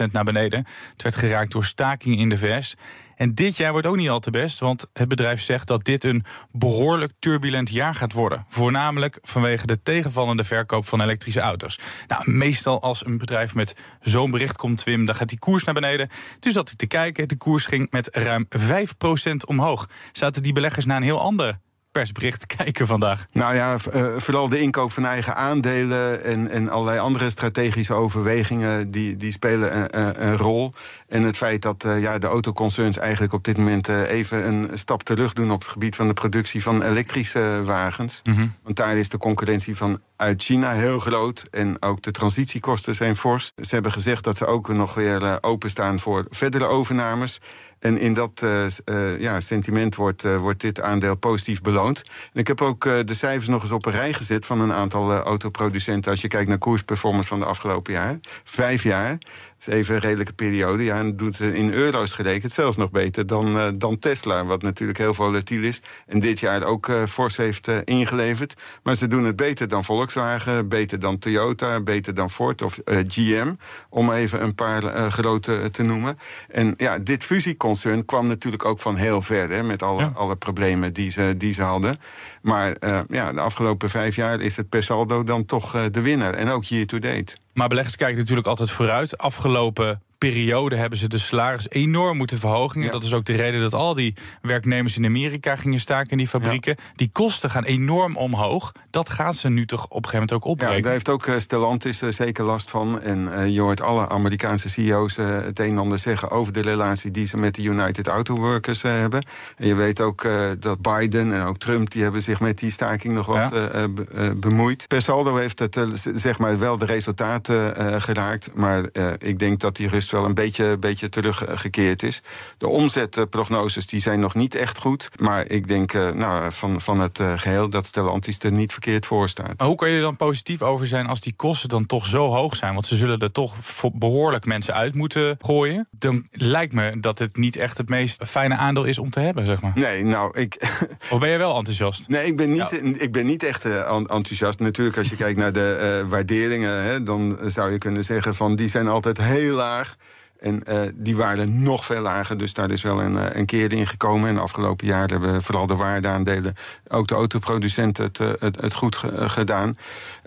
13% 0.08 0.12
naar 0.12 0.24
beneden. 0.24 0.66
Het 0.92 1.04
werd 1.04 1.16
geraakt 1.16 1.52
door 1.52 1.66
stakingen 1.66 2.18
in 2.18 2.30
de 2.30 2.38
VS. 2.38 2.76
En 3.22 3.36
dit 3.36 3.58
jaar 3.58 3.72
wordt 3.72 3.88
ook 3.88 3.96
niet 3.96 4.10
al 4.10 4.20
te 4.20 4.32
best, 4.32 4.60
want 4.60 4.88
het 4.94 5.08
bedrijf 5.08 5.42
zegt 5.42 5.68
dat 5.68 5.86
dit 5.86 6.04
een 6.04 6.24
behoorlijk 6.52 7.12
turbulent 7.20 7.70
jaar 7.70 7.96
gaat 7.96 8.14
worden. 8.14 8.46
Voornamelijk 8.48 9.20
vanwege 9.22 9.66
de 9.66 9.82
tegenvallende 9.82 10.44
verkoop 10.44 10.86
van 10.86 11.02
elektrische 11.02 11.40
auto's. 11.40 11.80
Nou, 12.08 12.32
meestal 12.32 12.82
als 12.82 13.06
een 13.06 13.18
bedrijf 13.18 13.56
met 13.56 13.76
zo'n 14.00 14.32
bericht 14.32 14.58
komt, 14.58 14.84
Wim, 14.84 15.06
dan 15.06 15.16
gaat 15.16 15.30
die 15.30 15.40
koers 15.40 15.64
naar 15.64 15.74
beneden. 15.74 16.10
Dus 16.40 16.54
zat 16.54 16.72
ik 16.72 16.78
te 16.78 16.88
kijken, 16.88 17.28
de 17.28 17.38
koers 17.38 17.66
ging 17.66 17.92
met 17.92 18.10
ruim 18.12 18.48
5% 18.60 19.34
omhoog. 19.46 19.90
Zaten 20.12 20.44
die 20.44 20.54
beleggers 20.54 20.86
naar 20.86 20.98
een 20.98 21.04
heel 21.04 21.22
ander 21.22 21.60
persbericht 21.92 22.46
kijken 22.58 22.88
vandaag? 22.88 23.26
Nou 23.32 23.56
ja, 23.56 23.78
uh, 23.94 24.18
vooral 24.18 24.50
de 24.50 24.60
inkoop 24.60 24.92
van 24.92 25.06
eigen 25.06 25.36
aandelen 25.36 26.24
en, 26.24 26.50
en 26.50 26.70
allerlei 26.70 27.00
andere 27.00 27.30
strategische 27.30 27.94
overwegingen, 27.94 28.92
die, 28.92 29.16
die 29.16 29.32
spelen 29.32 29.98
een, 30.00 30.28
een 30.28 30.38
rol. 30.38 30.74
En 31.08 31.24
het 31.24 31.38
feit 31.38 31.62
dat 31.62 31.84
uh, 31.86 32.02
ja, 32.02 32.18
de 32.18 32.28
autoconcerns 32.28 32.98
eigenlijk 32.98 33.34
op 33.34 33.44
dit 33.44 33.58
moment 33.58 33.90
uh, 33.90 34.10
even 34.10 34.48
een 34.48 34.70
stap 34.74 35.04
terug 35.04 35.34
doen 35.34 35.52
op 35.52 35.60
het 35.60 35.70
gebied 35.70 35.96
van 35.96 36.08
de 36.08 36.14
productie 36.14 36.64
van 36.64 36.82
elektrische 36.82 37.62
wagens. 37.64 38.22
Mm 38.24 38.34
-hmm. 38.34 38.54
Want 38.64 38.76
daar 38.76 38.98
is 38.98 39.10
de 39.10 39.18
concurrentie 39.18 39.76
van 39.76 40.00
uit 40.22 40.42
China 40.42 40.72
heel 40.72 41.00
groot. 41.00 41.48
En 41.52 41.82
ook 41.82 42.02
de 42.02 42.12
transitiekosten 42.12 42.96
zijn 42.96 43.16
fors. 43.16 43.52
Ze 43.56 43.74
hebben 43.74 43.92
gezegd 43.92 44.24
dat 44.24 44.38
ze 44.38 44.46
ook 44.46 44.68
nog 44.68 44.94
weer 44.94 45.38
openstaan 45.44 46.00
voor 46.00 46.26
verdere 46.30 46.66
overnames. 46.66 47.40
En 47.80 47.98
in 47.98 48.14
dat 48.14 48.42
uh, 48.44 48.66
uh, 48.86 49.20
ja, 49.20 49.40
sentiment 49.40 49.96
wordt, 49.96 50.38
wordt 50.38 50.62
dit 50.62 50.82
aandeel 50.82 51.16
positief 51.16 51.62
beloond. 51.62 52.04
Ik 52.34 52.48
heb 52.48 52.62
ook 52.62 52.84
de 52.84 53.14
cijfers 53.14 53.48
nog 53.48 53.62
eens 53.62 53.72
op 53.72 53.86
een 53.86 53.92
rij 53.92 54.14
gezet 54.14 54.46
van 54.46 54.60
een 54.60 54.74
aantal 54.74 55.12
autoproducenten. 55.12 56.12
Als 56.12 56.22
je 56.22 56.28
kijkt 56.28 56.50
naar 56.50 56.58
koersperformance 56.58 57.30
van 57.30 57.40
de 57.40 57.46
afgelopen 57.46 57.94
jaar. 57.94 58.20
Vijf 58.44 58.84
jaar. 58.84 59.18
Is 59.62 59.68
even 59.68 59.96
een 59.96 60.02
redelijke 60.02 60.34
periode. 60.34 60.84
Ja, 60.84 60.98
en 60.98 61.16
doet 61.16 61.40
in 61.40 61.74
euro's 61.74 62.14
gerekend 62.14 62.52
zelfs 62.52 62.78
nog 62.78 62.92
beter 62.92 63.28
dan, 63.28 63.56
uh, 63.56 63.68
dan 63.76 64.00
Tesla, 64.00 64.46
wat 64.46 64.62
natuurlijk 64.62 65.00
heel 65.00 65.14
volatiel 65.14 65.64
is. 65.64 65.82
En 66.08 66.20
dit 66.20 66.40
jaar 66.40 66.64
ook 66.64 66.88
uh, 66.88 67.04
fors 67.06 67.38
heeft 67.38 67.68
uh, 67.68 67.78
ingeleverd. 67.84 68.54
Maar 68.84 68.96
ze 68.96 69.08
doen 69.08 69.24
het 69.24 69.36
beter 69.36 69.68
dan 69.68 69.84
Volkswagen, 69.84 70.70
beter 70.70 71.00
dan 71.00 71.18
Toyota, 71.20 71.82
beter 71.82 72.14
dan 72.14 72.32
Ford 72.32 72.62
of 72.62 72.80
GM. 72.86 73.54
Om 73.90 74.12
even 74.12 74.44
een 74.44 74.56
paar 74.56 75.12
grote 75.12 75.70
te 75.72 75.84
noemen. 75.84 76.18
En 76.48 76.74
ja, 76.78 77.00
dit 77.00 77.24
fusieconcern 77.24 78.06
kwam 78.06 78.28
natuurlijk 78.28 78.66
ook 78.66 78.80
van 78.80 78.96
heel 78.96 79.22
ver, 79.22 79.50
hè, 79.50 79.64
met 79.64 79.82
alle, 79.82 80.02
ja. 80.02 80.12
alle 80.16 80.36
problemen 80.36 80.94
die 80.94 81.12
ze, 81.12 81.38
die 81.38 81.54
ze 81.54 81.62
hadden. 81.62 81.98
Maar 82.42 82.76
ja, 83.08 83.32
de 83.32 83.40
afgelopen 83.40 83.90
vijf 83.90 84.16
jaar 84.16 84.42
is 84.42 84.58
het 84.58 84.70
per 84.70 84.84
saldo 84.84 85.24
dan 85.24 85.46
toch 85.46 85.90
de 85.90 86.02
winnaar. 86.02 86.34
En 86.34 86.50
ook 86.50 86.64
year 86.64 86.86
to 86.86 87.00
date. 87.00 87.36
Maar 87.54 87.68
beleggers 87.68 87.96
kijken 87.96 88.18
natuurlijk 88.18 88.48
altijd 88.48 88.72
vooruit. 88.72 89.18
Afgelopen 89.18 90.02
periode 90.28 90.76
hebben 90.76 90.98
ze 90.98 91.08
de 91.08 91.18
salaris 91.18 91.70
enorm 91.70 92.18
moeten 92.18 92.38
verhogen. 92.38 92.82
Ja. 92.82 92.92
Dat 92.92 93.04
is 93.04 93.14
ook 93.14 93.26
de 93.26 93.36
reden 93.36 93.62
dat 93.62 93.74
al 93.74 93.94
die 93.94 94.14
werknemers 94.42 94.98
in 94.98 95.06
Amerika 95.06 95.56
gingen 95.56 95.80
staken 95.80 96.12
in 96.12 96.18
die 96.18 96.28
fabrieken. 96.28 96.76
Ja. 96.78 96.84
Die 96.96 97.10
kosten 97.12 97.50
gaan 97.50 97.64
enorm 97.64 98.16
omhoog. 98.16 98.72
Dat 98.90 99.10
gaan 99.10 99.34
ze 99.34 99.50
nu 99.50 99.66
toch 99.66 99.84
op 99.84 99.90
een 99.90 99.96
gegeven 99.96 100.20
moment 100.20 100.34
ook 100.34 100.46
opbreken. 100.46 100.76
Ja, 100.76 100.82
daar 100.82 100.92
heeft 100.92 101.10
ook 101.10 101.26
uh, 101.26 101.38
Stellantis 101.38 102.02
uh, 102.02 102.12
zeker 102.12 102.44
last 102.44 102.70
van. 102.70 103.02
En 103.02 103.20
uh, 103.20 103.48
je 103.48 103.62
hoort 103.62 103.82
alle 103.82 104.10
Amerikaanse 104.10 104.70
CEO's 104.70 105.16
het 105.16 105.60
een 105.60 105.70
en 105.70 105.78
ander 105.78 105.98
zeggen 105.98 106.30
over 106.30 106.54
de 106.54 106.62
relatie 106.62 107.12
die 107.12 107.28
ze 107.28 107.38
met 107.38 107.56
de 107.56 107.62
United 107.62 108.08
Auto 108.08 108.36
Workers 108.36 108.82
hebben. 108.82 109.26
En 109.58 109.68
je 109.68 109.76
weet 109.76 110.02
ook 110.02 110.28
dat 110.60 110.82
Biden 110.82 111.34
en 111.34 111.46
ook 111.46 111.58
Trump 111.58 111.92
die 111.92 112.04
hebben 112.04 112.22
zich 112.22 112.40
met 112.40 112.60
die 112.60 112.72
staking 112.72 113.14
nog 113.14 113.26
wat 113.26 113.54
ja. 113.54 113.88
bemoeid. 114.36 114.88
Per 114.88 115.02
saldo 115.02 115.36
heeft 115.36 115.60
het 115.60 115.80
zeg 116.16 116.38
maar 116.38 116.60
wel 116.60 116.78
de 116.78 116.86
resultaten 116.86 118.02
geraakt. 118.02 118.50
Maar 118.54 118.84
ik 119.18 119.40
denk 119.40 119.60
dat 119.60 119.76
die 119.76 119.88
rust 119.88 120.11
wel 120.12 120.26
een 120.26 120.34
beetje, 120.34 120.78
beetje 120.78 121.10
teruggekeerd 121.10 122.04
is. 122.04 122.22
De 122.58 122.68
omzetprognoses 122.68 123.88
die 123.88 124.02
zijn 124.02 124.20
nog 124.20 124.36
niet 124.36 124.56
echt 124.56 124.80
goed. 124.80 125.10
Maar 125.22 125.48
ik 125.48 125.68
denk 125.68 125.94
uh, 125.94 126.12
nou, 126.12 126.52
van, 126.52 126.82
van 126.82 127.00
het 127.00 127.20
uh, 127.20 127.34
geheel 127.36 127.70
dat 127.70 127.86
Stellantis 127.86 128.40
er 128.40 128.52
niet 128.52 128.72
verkeerd 128.72 129.06
voor 129.06 129.30
staat. 129.30 129.58
Maar 129.58 129.68
hoe 129.68 129.76
kan 129.76 129.90
je 129.90 129.96
er 129.96 130.02
dan 130.02 130.16
positief 130.16 130.62
over 130.62 130.88
zijn 130.88 131.08
als 131.08 131.22
die 131.22 131.34
kosten 131.36 131.70
dan 131.70 131.86
toch 131.86 132.06
zo 132.06 132.28
hoog 132.28 132.56
zijn? 132.56 132.74
Want 132.74 132.86
ze 132.86 132.96
zullen 132.96 133.20
er 133.20 133.32
toch 133.32 133.56
behoorlijk 133.94 134.46
mensen 134.46 134.74
uit 134.74 134.96
moeten 134.96 135.38
gooien. 135.40 135.88
Dan 135.92 136.28
lijkt 136.32 136.74
me 136.74 137.00
dat 137.00 137.20
het 137.20 137.38
niet 137.38 137.56
echt 137.56 137.78
het 137.78 137.90
meest 137.90 138.28
fijne 138.28 138.56
aandeel 138.56 138.84
is 138.84 138.98
om 138.98 139.10
te 139.10 139.20
hebben, 139.20 139.46
zeg 139.46 139.62
maar. 139.62 139.72
Nee, 139.76 140.04
nou, 140.04 140.40
ik... 140.40 140.56
Of 141.12 141.20
ben 141.20 141.30
je 141.30 141.38
wel 141.38 141.58
enthousiast? 141.58 142.10
Nee, 142.10 142.26
ik 142.26 142.38
ben 142.38 142.52
niet, 142.52 142.80
ja. 142.82 143.00
ik 143.00 143.12
ben 143.12 143.26
niet 143.26 143.44
echt 143.44 143.66
uh, 143.66 143.92
enthousiast. 143.92 144.60
Natuurlijk, 144.60 144.98
als 144.98 145.10
je 145.10 145.16
kijkt 145.16 145.40
naar 145.40 145.54
de 145.54 146.06
waarderingen... 146.10 146.84
Hè, 146.84 147.04
dan 147.04 147.38
zou 147.46 147.72
je 147.72 147.78
kunnen 147.78 148.04
zeggen 148.04 148.36
van 148.36 148.56
die 148.56 148.70
zijn 148.70 148.88
altijd 148.88 149.18
heel 149.18 149.56
laag. 149.56 149.96
En 150.42 150.62
uh, 150.70 150.82
die 150.94 151.16
waren 151.16 151.64
nog 151.64 151.86
veel 151.86 152.02
lager, 152.02 152.38
dus 152.38 152.54
daar 152.54 152.72
is 152.72 152.82
wel 152.82 153.02
een, 153.02 153.14
uh, 153.14 153.26
een 153.32 153.46
keer 153.46 153.74
in 153.74 153.88
gekomen. 153.88 154.30
En 154.30 154.36
de 154.36 154.42
afgelopen 154.42 154.88
jaar 154.88 155.08
hebben 155.08 155.44
vooral 155.44 155.68
de 155.68 155.76
waardeaandelen, 155.76 156.54
ook 156.88 157.08
de 157.08 157.16
autoproducenten, 157.16 158.04
het, 158.04 158.18
het, 158.18 158.62
het 158.62 158.74
goed 158.74 158.96
ge 158.96 159.30
gedaan. 159.30 159.78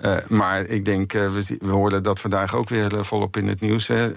Uh, 0.04 0.16
maar 0.28 0.60
ik 0.60 0.84
denk, 0.84 1.12
we, 1.12 1.56
we 1.58 1.70
hoorden 1.70 2.02
dat 2.02 2.20
vandaag 2.20 2.54
ook 2.54 2.68
weer 2.68 3.04
volop 3.04 3.36
in 3.36 3.48
het 3.48 3.60
nieuws. 3.60 3.86
Hè. 3.86 4.12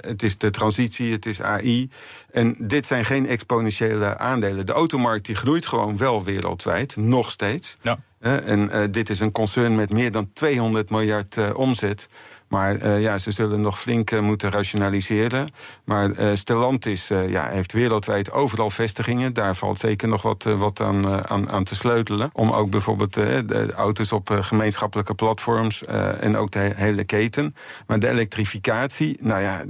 het 0.00 0.22
is 0.22 0.38
de 0.38 0.50
transitie, 0.50 1.12
het 1.12 1.26
is 1.26 1.40
AI. 1.40 1.90
En 2.30 2.54
dit 2.58 2.86
zijn 2.86 3.04
geen 3.04 3.26
exponentiële 3.26 4.18
aandelen. 4.18 4.66
De 4.66 4.72
automarkt 4.72 5.26
die 5.26 5.34
groeit 5.34 5.66
gewoon 5.66 5.96
wel 5.96 6.24
wereldwijd, 6.24 6.96
nog 6.96 7.30
steeds. 7.30 7.76
Ja. 7.82 7.98
en 8.20 8.90
dit 8.90 9.10
is 9.10 9.20
een 9.20 9.32
concern 9.32 9.74
met 9.74 9.90
meer 9.90 10.10
dan 10.10 10.32
200 10.32 10.90
miljard 10.90 11.54
omzet. 11.54 12.08
Maar 12.48 12.76
uh, 12.76 13.02
ja, 13.02 13.18
ze 13.18 13.30
zullen 13.30 13.60
nog 13.60 13.80
flink 13.80 14.10
uh, 14.10 14.20
moeten 14.20 14.50
rationaliseren. 14.50 15.48
Maar 15.84 16.10
uh, 16.10 16.30
Stellantis 16.34 17.08
ja, 17.08 17.48
heeft 17.48 17.72
wereldwijd 17.72 18.32
overal 18.32 18.70
vestigingen. 18.70 19.32
Daar 19.32 19.56
valt 19.56 19.78
zeker 19.78 20.08
nog 20.08 20.22
wat, 20.22 20.42
wat 20.42 20.80
aan, 20.80 21.28
aan, 21.28 21.50
aan, 21.50 21.64
te 21.64 21.74
sleutelen. 21.74 22.30
Om 22.32 22.50
ook 22.50 22.70
bijvoorbeeld 22.70 23.14
de 23.14 23.72
auto's 23.76 24.12
op 24.12 24.30
gemeenschappelijke 24.40 25.14
platforms 25.14 25.84
en 26.20 26.36
ook 26.36 26.50
de 26.50 26.72
hele 26.76 27.04
keten. 27.04 27.54
Maar 27.86 27.98
de 27.98 28.08
elektrificatie, 28.08 29.16
nou 29.20 29.40
ja 29.40 29.64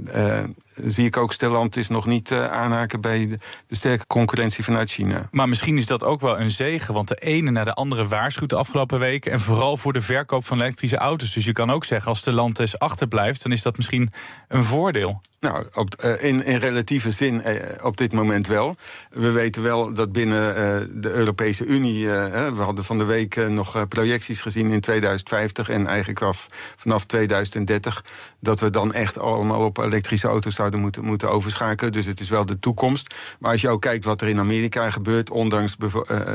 zie 0.83 1.05
ik 1.05 1.17
ook 1.17 1.33
Stellantis 1.33 1.87
nog 1.87 2.05
niet 2.05 2.31
uh, 2.31 2.51
aanhaken 2.51 3.01
bij 3.01 3.27
de, 3.27 3.37
de, 3.67 3.75
sterke 3.75 4.07
concurrentie 4.07 4.63
vanuit 4.63 4.91
China. 4.91 5.27
Maar 5.31 5.49
misschien 5.49 5.77
is 5.77 5.85
dat 5.85 6.03
ook 6.03 6.21
wel 6.21 6.39
een 6.39 6.49
zegen, 6.49 6.93
want 6.93 7.07
de 7.07 7.15
ene 7.15 7.51
naar 7.51 7.65
de 7.65 7.73
andere 7.73 8.07
waarschuwt 8.07 8.49
de 8.49 8.55
afgelopen 8.55 8.99
weken. 8.99 9.31
En 9.31 9.39
vooral 9.39 9.77
voor 9.77 9.93
de 9.93 10.01
verkoop 10.01 10.45
van 10.45 10.61
elektrische 10.61 10.97
auto's. 10.97 11.33
Dus 11.33 11.45
je 11.45 11.51
kan 11.51 11.71
ook 11.71 11.85
zeggen, 11.85 12.07
als 12.07 12.19
Stellantis 12.19 12.79
achterblijft, 12.79 13.43
dan 13.43 13.51
is 13.51 13.61
dat 13.61 13.77
misschien 13.77 14.11
een 14.47 14.63
voordeel. 14.63 15.21
Nou, 15.45 15.65
op, 15.73 16.03
uh, 16.05 16.23
in, 16.23 16.45
in 16.45 16.57
relatieve 16.57 17.11
zin 17.11 17.41
uh, 17.45 17.55
op 17.81 17.97
dit 17.97 18.11
moment 18.11 18.47
wel. 18.47 18.75
We 19.09 19.31
weten 19.31 19.63
wel 19.63 19.93
dat 19.93 20.11
binnen 20.11 20.49
uh, 20.49 20.87
de 21.01 21.11
Europese 21.11 21.65
Unie... 21.65 22.07
we 22.07 22.61
hadden 22.61 22.83
van 22.85 22.97
de 22.97 23.03
week 23.03 23.49
nog 23.49 23.87
projecties 23.87 24.41
gezien 24.41 24.69
in 24.69 24.79
2050... 24.79 25.69
en 25.69 25.87
eigenlijk 25.87 26.21
af, 26.21 26.47
vanaf 26.77 27.05
2030... 27.05 28.03
dat 28.39 28.59
we 28.59 28.69
dan 28.69 28.93
echt 28.93 29.19
allemaal 29.19 29.65
op 29.65 29.77
elektrische 29.77 30.27
auto's 30.27 30.55
zouden 30.55 30.79
moeten, 30.79 31.03
moeten 31.03 31.29
overschakelen. 31.29 31.91
Dus 31.91 32.05
het 32.05 32.19
is 32.19 32.29
wel 32.29 32.45
de 32.45 32.59
toekomst. 32.59 33.15
Maar 33.39 33.51
als 33.51 33.61
je 33.61 33.69
ook 33.69 33.81
kijkt 33.81 34.05
wat 34.05 34.21
er 34.21 34.27
in 34.27 34.39
Amerika 34.39 34.89
gebeurt... 34.89 35.29
ondanks 35.29 35.75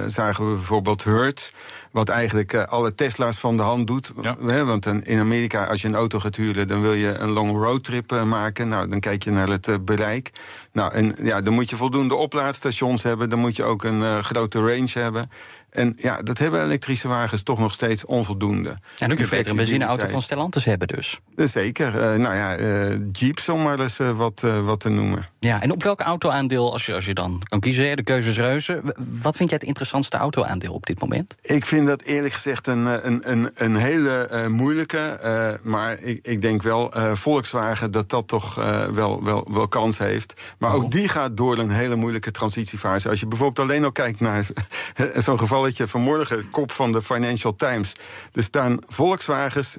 zagen 0.06 0.48
we 0.48 0.54
bijvoorbeeld 0.54 1.04
Hertz... 1.04 1.50
wat 1.90 2.08
eigenlijk 2.08 2.54
alle 2.54 2.94
Tesla's 2.94 3.38
van 3.38 3.56
de 3.56 3.62
hand 3.62 3.86
doet. 3.86 4.12
Ja. 4.22 4.64
want 4.64 4.86
in 4.86 5.18
Amerika, 5.18 5.64
als 5.64 5.82
je 5.82 5.88
een 5.88 5.94
auto 5.94 6.18
gaat 6.20 6.36
huren... 6.36 6.68
dan 6.68 6.80
wil 6.80 6.94
je 6.94 7.14
een 7.14 7.30
long 7.30 7.56
roadtrip 7.56 8.24
maken... 8.24 8.68
Nou, 8.68 8.88
dan 8.88 8.99
kijk 9.00 9.22
je 9.22 9.30
naar 9.30 9.48
het 9.48 9.68
uh, 9.68 9.76
bereik. 9.80 10.30
Nou, 10.72 10.92
en 10.92 11.16
ja, 11.22 11.40
dan 11.40 11.52
moet 11.52 11.70
je 11.70 11.76
voldoende 11.76 12.14
oplaadstations 12.14 13.02
hebben. 13.02 13.30
Dan 13.30 13.38
moet 13.38 13.56
je 13.56 13.64
ook 13.64 13.84
een 13.84 14.00
uh, 14.00 14.18
grote 14.18 14.58
range 14.58 14.90
hebben. 14.92 15.28
En 15.70 15.92
ja, 15.96 16.22
dat 16.22 16.38
hebben 16.38 16.62
elektrische 16.62 17.08
wagens 17.08 17.42
toch 17.42 17.58
nog 17.58 17.72
steeds 17.72 18.04
onvoldoende. 18.04 18.68
En 18.70 19.08
dan 19.08 19.08
kun 19.08 19.24
je 19.24 19.30
beter 19.30 19.50
een 19.50 19.56
benzineauto 19.56 20.06
van 20.06 20.22
Stellantis 20.22 20.64
hebben 20.64 20.88
dus. 20.88 21.20
Zeker. 21.36 21.94
Uh, 21.94 22.00
nou 22.00 22.34
ja, 22.34 22.58
uh, 22.58 22.98
Jeeps 23.12 23.48
om 23.48 23.62
maar 23.62 23.80
eens 23.80 23.98
uh, 23.98 24.10
wat, 24.10 24.40
wat 24.40 24.80
te 24.80 24.88
noemen. 24.88 25.28
Ja, 25.38 25.62
en 25.62 25.72
op 25.72 25.82
welk 25.82 26.00
autoaandeel, 26.00 26.72
als 26.72 26.86
je, 26.86 26.94
als 26.94 27.04
je 27.04 27.14
dan 27.14 27.42
kan 27.48 27.60
kiezen, 27.60 27.96
de 27.96 28.02
keuzes 28.02 28.36
reuze... 28.36 28.82
wat 29.22 29.36
vind 29.36 29.48
jij 29.48 29.58
het 29.58 29.68
interessantste 29.68 30.16
autoaandeel 30.16 30.72
op 30.72 30.86
dit 30.86 31.00
moment? 31.00 31.36
Ik 31.42 31.64
vind 31.64 31.86
dat 31.86 32.02
eerlijk 32.02 32.34
gezegd 32.34 32.66
een, 32.66 33.06
een, 33.06 33.30
een, 33.30 33.50
een 33.54 33.76
hele 33.76 34.28
moeilijke. 34.48 35.18
maar 35.62 36.00
ik, 36.00 36.26
ik 36.26 36.42
denk 36.42 36.62
wel 36.62 36.92
Volkswagen 37.14 37.90
dat 37.90 38.08
dat 38.08 38.28
toch 38.28 38.54
wel, 38.90 39.24
wel, 39.24 39.48
wel 39.52 39.68
kans 39.68 39.98
heeft. 39.98 40.54
Maar 40.58 40.74
oh. 40.74 40.76
ook 40.76 40.90
die 40.90 41.08
gaat 41.08 41.36
door 41.36 41.58
een 41.58 41.70
hele 41.70 41.96
moeilijke 41.96 42.30
transitiefase. 42.30 43.08
Als 43.08 43.20
je 43.20 43.26
bijvoorbeeld 43.26 43.68
alleen 43.68 43.84
al 43.84 43.92
kijkt 43.92 44.20
naar 44.20 44.46
zo'n 45.24 45.38
geval 45.38 45.59
gevalletje 45.60 45.88
vanmorgen, 45.88 46.50
kop 46.50 46.72
van 46.72 46.92
de 46.92 47.02
Financial 47.02 47.56
Times. 47.56 47.92
Er 48.32 48.42
staan 48.42 48.78
Volkswagens 48.86 49.78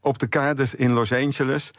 op 0.00 0.18
de 0.18 0.26
kades 0.26 0.74
in 0.74 0.92
Los 0.92 1.12
Angeles, 1.12 1.70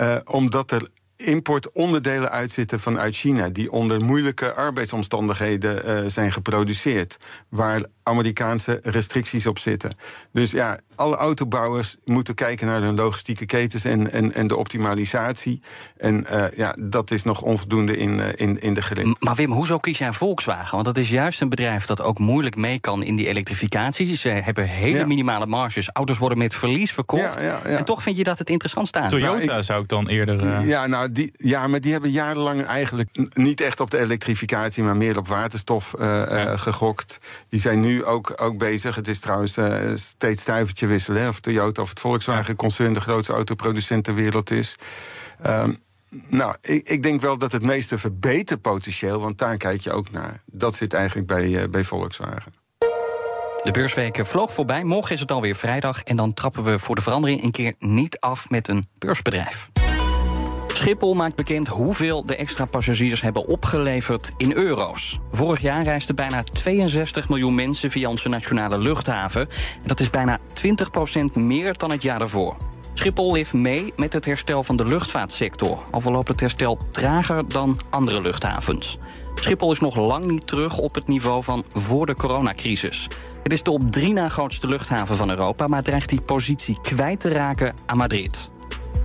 uh, 0.00 0.16
omdat 0.24 0.70
er 0.70 0.88
importonderdelen 1.16 2.30
uitzitten 2.30 2.80
vanuit 2.80 3.16
China, 3.16 3.48
die 3.48 3.72
onder 3.72 4.04
moeilijke 4.04 4.54
arbeidsomstandigheden 4.54 6.04
uh, 6.04 6.10
zijn 6.10 6.32
geproduceerd, 6.32 7.16
waar 7.48 7.82
Amerikaanse 8.10 8.80
restricties 8.82 9.46
op 9.46 9.58
zitten. 9.58 9.92
Dus 10.32 10.50
ja, 10.50 10.78
alle 10.94 11.16
autobouwers 11.16 11.96
moeten 12.04 12.34
kijken 12.34 12.66
naar 12.66 12.80
hun 12.80 12.94
logistieke 12.94 13.46
ketens 13.46 13.84
en, 13.84 14.12
en, 14.12 14.34
en 14.34 14.46
de 14.46 14.56
optimalisatie. 14.56 15.62
En 15.96 16.26
uh, 16.32 16.44
ja, 16.56 16.74
dat 16.82 17.10
is 17.10 17.22
nog 17.22 17.42
onvoldoende 17.42 17.96
in, 17.96 18.18
uh, 18.18 18.26
in, 18.34 18.60
in 18.60 18.74
de 18.74 18.82
greep. 18.82 19.16
Maar 19.18 19.34
Wim, 19.34 19.52
hoezo 19.52 19.78
kies 19.78 19.98
jij 19.98 20.12
Volkswagen? 20.12 20.72
Want 20.72 20.84
dat 20.84 20.96
is 20.96 21.10
juist 21.10 21.40
een 21.40 21.48
bedrijf 21.48 21.86
dat 21.86 22.02
ook 22.02 22.18
moeilijk 22.18 22.56
mee 22.56 22.78
kan 22.78 23.02
in 23.02 23.16
die 23.16 23.28
elektrificatie. 23.28 24.16
Ze 24.16 24.28
hebben 24.28 24.68
hele 24.68 24.98
ja. 24.98 25.06
minimale 25.06 25.46
marges. 25.46 25.90
Auto's 25.92 26.18
worden 26.18 26.38
met 26.38 26.54
verlies 26.54 26.92
verkocht. 26.92 27.40
Ja, 27.40 27.62
en 27.62 27.84
toch 27.84 28.02
vind 28.02 28.16
je 28.16 28.24
dat 28.24 28.38
het 28.38 28.50
interessant 28.50 28.88
staat. 28.88 29.10
Toyota 29.10 29.44
nou, 29.44 29.58
ik, 29.58 29.64
zou 29.64 29.82
ik 29.82 29.88
dan 29.88 30.08
eerder. 30.08 30.44
Uh... 30.44 30.68
Ja, 30.68 30.86
nou, 30.86 31.12
die, 31.12 31.32
ja, 31.36 31.66
maar 31.66 31.80
die 31.80 31.92
hebben 31.92 32.10
jarenlang 32.10 32.64
eigenlijk 32.64 33.10
niet 33.34 33.60
echt 33.60 33.80
op 33.80 33.90
de 33.90 33.98
elektrificatie, 33.98 34.82
maar 34.82 34.96
meer 34.96 35.18
op 35.18 35.28
waterstof 35.28 35.94
gegokt. 36.54 37.18
Die 37.48 37.60
zijn 37.60 37.80
nu 37.80 37.99
ook, 38.04 38.32
ook 38.36 38.58
bezig. 38.58 38.94
Het 38.94 39.08
is 39.08 39.20
trouwens 39.20 39.56
uh, 39.56 39.90
steeds 39.94 40.42
stuivertje 40.42 40.86
wisselen. 40.86 41.22
Hè, 41.22 41.28
of 41.28 41.40
Toyota 41.40 41.82
of 41.82 41.88
het 41.88 42.00
Volkswagen-concern 42.00 42.94
de 42.94 43.00
grootste 43.00 43.32
autoproducent 43.32 44.04
ter 44.04 44.14
wereld 44.14 44.50
is. 44.50 44.76
Um, 45.46 45.78
nou, 46.28 46.54
ik, 46.60 46.88
ik, 46.88 47.02
denk 47.02 47.20
wel 47.20 47.38
dat 47.38 47.52
het 47.52 47.62
meeste 47.62 47.98
verbeterpotentieel, 47.98 49.20
want 49.20 49.38
daar 49.38 49.56
kijk 49.56 49.80
je 49.80 49.92
ook 49.92 50.10
naar, 50.10 50.42
dat 50.46 50.74
zit 50.74 50.92
eigenlijk 50.92 51.26
bij, 51.26 51.48
uh, 51.48 51.68
bij 51.70 51.84
Volkswagen. 51.84 52.52
De 53.62 53.70
beursweken 53.70 54.26
vloog 54.26 54.52
voorbij. 54.52 54.84
Morgen 54.84 55.14
is 55.14 55.20
het 55.20 55.30
alweer 55.30 55.56
vrijdag. 55.56 56.02
En 56.02 56.16
dan 56.16 56.34
trappen 56.34 56.64
we 56.64 56.78
voor 56.78 56.94
de 56.94 57.02
verandering 57.02 57.42
een 57.42 57.50
keer 57.50 57.74
niet 57.78 58.18
af 58.18 58.50
met 58.50 58.68
een 58.68 58.86
beursbedrijf. 58.98 59.70
Schiphol 60.80 61.14
maakt 61.14 61.34
bekend 61.34 61.68
hoeveel 61.68 62.26
de 62.26 62.36
extra 62.36 62.64
passagiers 62.64 63.20
hebben 63.20 63.46
opgeleverd 63.46 64.32
in 64.36 64.56
euro's. 64.56 65.18
Vorig 65.32 65.60
jaar 65.60 65.82
reisden 65.82 66.14
bijna 66.14 66.42
62 66.42 67.28
miljoen 67.28 67.54
mensen 67.54 67.90
via 67.90 68.08
onze 68.08 68.28
nationale 68.28 68.78
luchthaven. 68.78 69.48
Dat 69.82 70.00
is 70.00 70.10
bijna 70.10 70.38
20% 70.38 70.42
meer 71.34 71.78
dan 71.78 71.90
het 71.90 72.02
jaar 72.02 72.18
daarvoor. 72.18 72.56
Schiphol 72.94 73.32
leeft 73.32 73.52
mee 73.52 73.92
met 73.96 74.12
het 74.12 74.24
herstel 74.24 74.62
van 74.62 74.76
de 74.76 74.86
luchtvaartsector. 74.86 75.82
Al 75.90 76.00
verloopt 76.00 76.28
het 76.28 76.40
herstel 76.40 76.78
trager 76.90 77.48
dan 77.48 77.80
andere 77.90 78.20
luchthavens. 78.20 78.98
Schiphol 79.34 79.72
is 79.72 79.80
nog 79.80 79.96
lang 79.96 80.24
niet 80.24 80.46
terug 80.46 80.78
op 80.78 80.94
het 80.94 81.08
niveau 81.08 81.44
van 81.44 81.64
voor 81.74 82.06
de 82.06 82.14
coronacrisis. 82.14 83.08
Het 83.42 83.52
is 83.52 83.62
de 83.62 83.70
op 83.70 83.92
drie 83.92 84.12
na 84.12 84.28
grootste 84.28 84.66
luchthaven 84.66 85.16
van 85.16 85.30
Europa, 85.30 85.66
maar 85.66 85.82
dreigt 85.82 86.08
die 86.08 86.20
positie 86.20 86.80
kwijt 86.80 87.20
te 87.20 87.28
raken 87.28 87.74
aan 87.86 87.96
Madrid. 87.96 88.50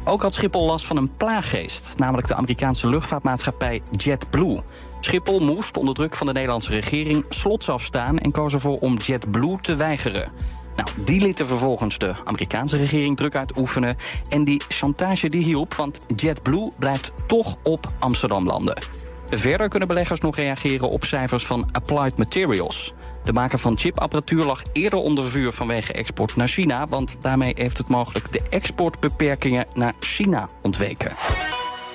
Ook 0.08 0.22
had 0.22 0.34
Schiphol 0.34 0.66
last 0.66 0.86
van 0.86 0.98
een 0.98 1.16
plaaggeest, 1.18 1.94
namelijk 1.98 2.28
de 2.28 2.36
Amerikaanse 2.36 2.88
luchtvaartmaatschappij 2.88 3.82
JetBlue. 3.92 4.60
Schiphol 5.00 5.40
moest 5.40 5.78
onder 5.78 5.94
druk 5.94 6.16
van 6.16 6.28
de 6.28 6.34
Nederlandse 6.34 6.72
regering 6.72 7.26
slots 7.30 7.70
afstaan 7.70 8.18
en 8.18 8.32
koos 8.32 8.54
ervoor 8.54 8.78
om 8.78 8.98
JetBlue 8.98 9.58
te 9.62 9.76
weigeren. 9.76 10.32
Nou, 10.76 10.90
die 11.06 11.22
lieten 11.22 11.48
vervolgens 11.48 11.98
de 11.98 12.14
Amerikaanse 12.24 12.78
regering 12.78 13.18
druk 13.18 13.36
uitoefenen. 13.36 13.96
En 14.30 14.44
die 14.44 14.62
chantage 14.68 15.30
die 15.30 15.44
hielp, 15.44 15.74
want 15.74 16.06
JetBlue 16.16 16.72
blijft 16.80 17.12
toch 17.28 17.56
op 17.64 17.86
Amsterdam 18.00 18.46
landen. 18.46 18.78
Verder 19.26 19.70
kunnen 19.70 19.88
beleggers 19.88 20.20
nog 20.20 20.36
reageren 20.36 20.90
op 20.90 21.04
cijfers 21.04 21.46
van 21.46 21.70
Applied 21.72 22.18
Materials. 22.18 22.94
De 23.26 23.34
maker 23.34 23.60
van 23.60 23.78
chipapparatuur 23.78 24.44
lag 24.44 24.62
eerder 24.74 25.00
onder 25.00 25.26
vuur 25.26 25.52
vanwege 25.52 25.94
export 25.94 26.36
naar 26.36 26.48
China, 26.48 26.88
want 26.88 27.22
daarmee 27.22 27.54
heeft 27.58 27.78
het 27.78 27.90
mogelijk 27.90 28.32
de 28.32 28.42
exportbeperkingen 28.50 29.66
naar 29.74 29.94
China 30.00 30.50
ontweken. 30.62 31.14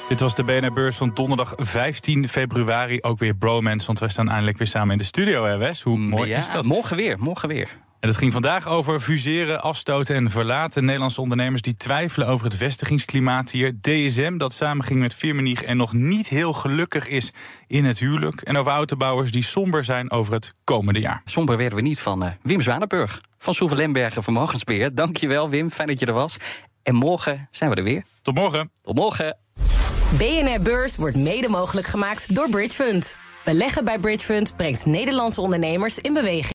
Dit 0.08 0.20
was 0.20 0.34
de 0.34 0.44
BNR-beurs 0.44 0.96
van 0.96 1.10
donderdag 1.14 1.52
15 1.56 2.28
februari. 2.28 3.00
Ook 3.00 3.18
weer 3.18 3.34
bromance, 3.34 3.86
want 3.86 3.98
wij 3.98 4.08
staan 4.08 4.28
eindelijk 4.28 4.58
weer 4.58 4.66
samen 4.66 4.92
in 4.92 4.98
de 4.98 5.04
studio, 5.04 5.44
hè 5.44 5.56
Wes? 5.56 5.82
Hoe 5.82 5.98
mooi 5.98 6.30
ja, 6.30 6.38
is 6.38 6.50
dat? 6.50 6.64
Morgen 6.64 6.96
weer, 6.96 7.18
morgen 7.18 7.48
weer. 7.48 7.78
En 8.00 8.08
het 8.08 8.18
ging 8.18 8.32
vandaag 8.32 8.66
over 8.68 9.00
fuseren, 9.00 9.62
afstoten 9.62 10.16
en 10.16 10.30
verlaten. 10.30 10.84
Nederlandse 10.84 11.20
ondernemers 11.20 11.62
die 11.62 11.74
twijfelen 11.74 12.28
over 12.28 12.46
het 12.46 12.56
vestigingsklimaat 12.56 13.50
hier. 13.50 13.80
DSM, 13.80 14.36
dat 14.36 14.52
samenging 14.52 15.00
met 15.00 15.14
Firmenich 15.14 15.62
en 15.62 15.76
nog 15.76 15.92
niet 15.92 16.28
heel 16.28 16.52
gelukkig 16.52 17.08
is 17.08 17.32
in 17.66 17.84
het 17.84 17.98
huwelijk. 17.98 18.40
En 18.40 18.56
over 18.56 18.72
autobouwers 18.72 19.30
die 19.30 19.42
somber 19.42 19.84
zijn 19.84 20.10
over 20.10 20.32
het 20.32 20.52
komende 20.64 21.00
jaar. 21.00 21.22
Somber 21.24 21.56
werden 21.56 21.76
we 21.76 21.84
niet 21.84 22.00
van 22.00 22.24
uh, 22.24 22.30
Wim 22.42 22.60
Zwanenburg 22.60 23.20
van 23.38 23.54
Soever 23.54 23.76
Lembergen 23.76 24.22
Vermogensbeheer. 24.22 24.94
Dankjewel 24.94 25.48
Wim, 25.48 25.70
fijn 25.70 25.88
dat 25.88 26.00
je 26.00 26.06
er 26.06 26.12
was. 26.12 26.36
En 26.82 26.94
morgen 26.94 27.48
zijn 27.50 27.70
we 27.70 27.76
er 27.76 27.84
weer. 27.84 28.04
Tot 28.22 28.34
morgen. 28.34 28.70
Tot 28.82 28.94
morgen. 28.94 29.36
BNR 30.18 30.62
Beurs 30.62 30.96
wordt 30.96 31.16
mede 31.16 31.48
mogelijk 31.48 31.86
gemaakt 31.86 32.34
door 32.34 32.48
Bridge 32.48 32.74
Fund. 32.74 33.16
Beleggen 33.44 33.84
bij 33.84 33.98
Bridge 33.98 34.24
Fund 34.24 34.56
brengt 34.56 34.86
Nederlandse 34.86 35.40
ondernemers 35.40 35.98
in 35.98 36.12
beweging. 36.12 36.54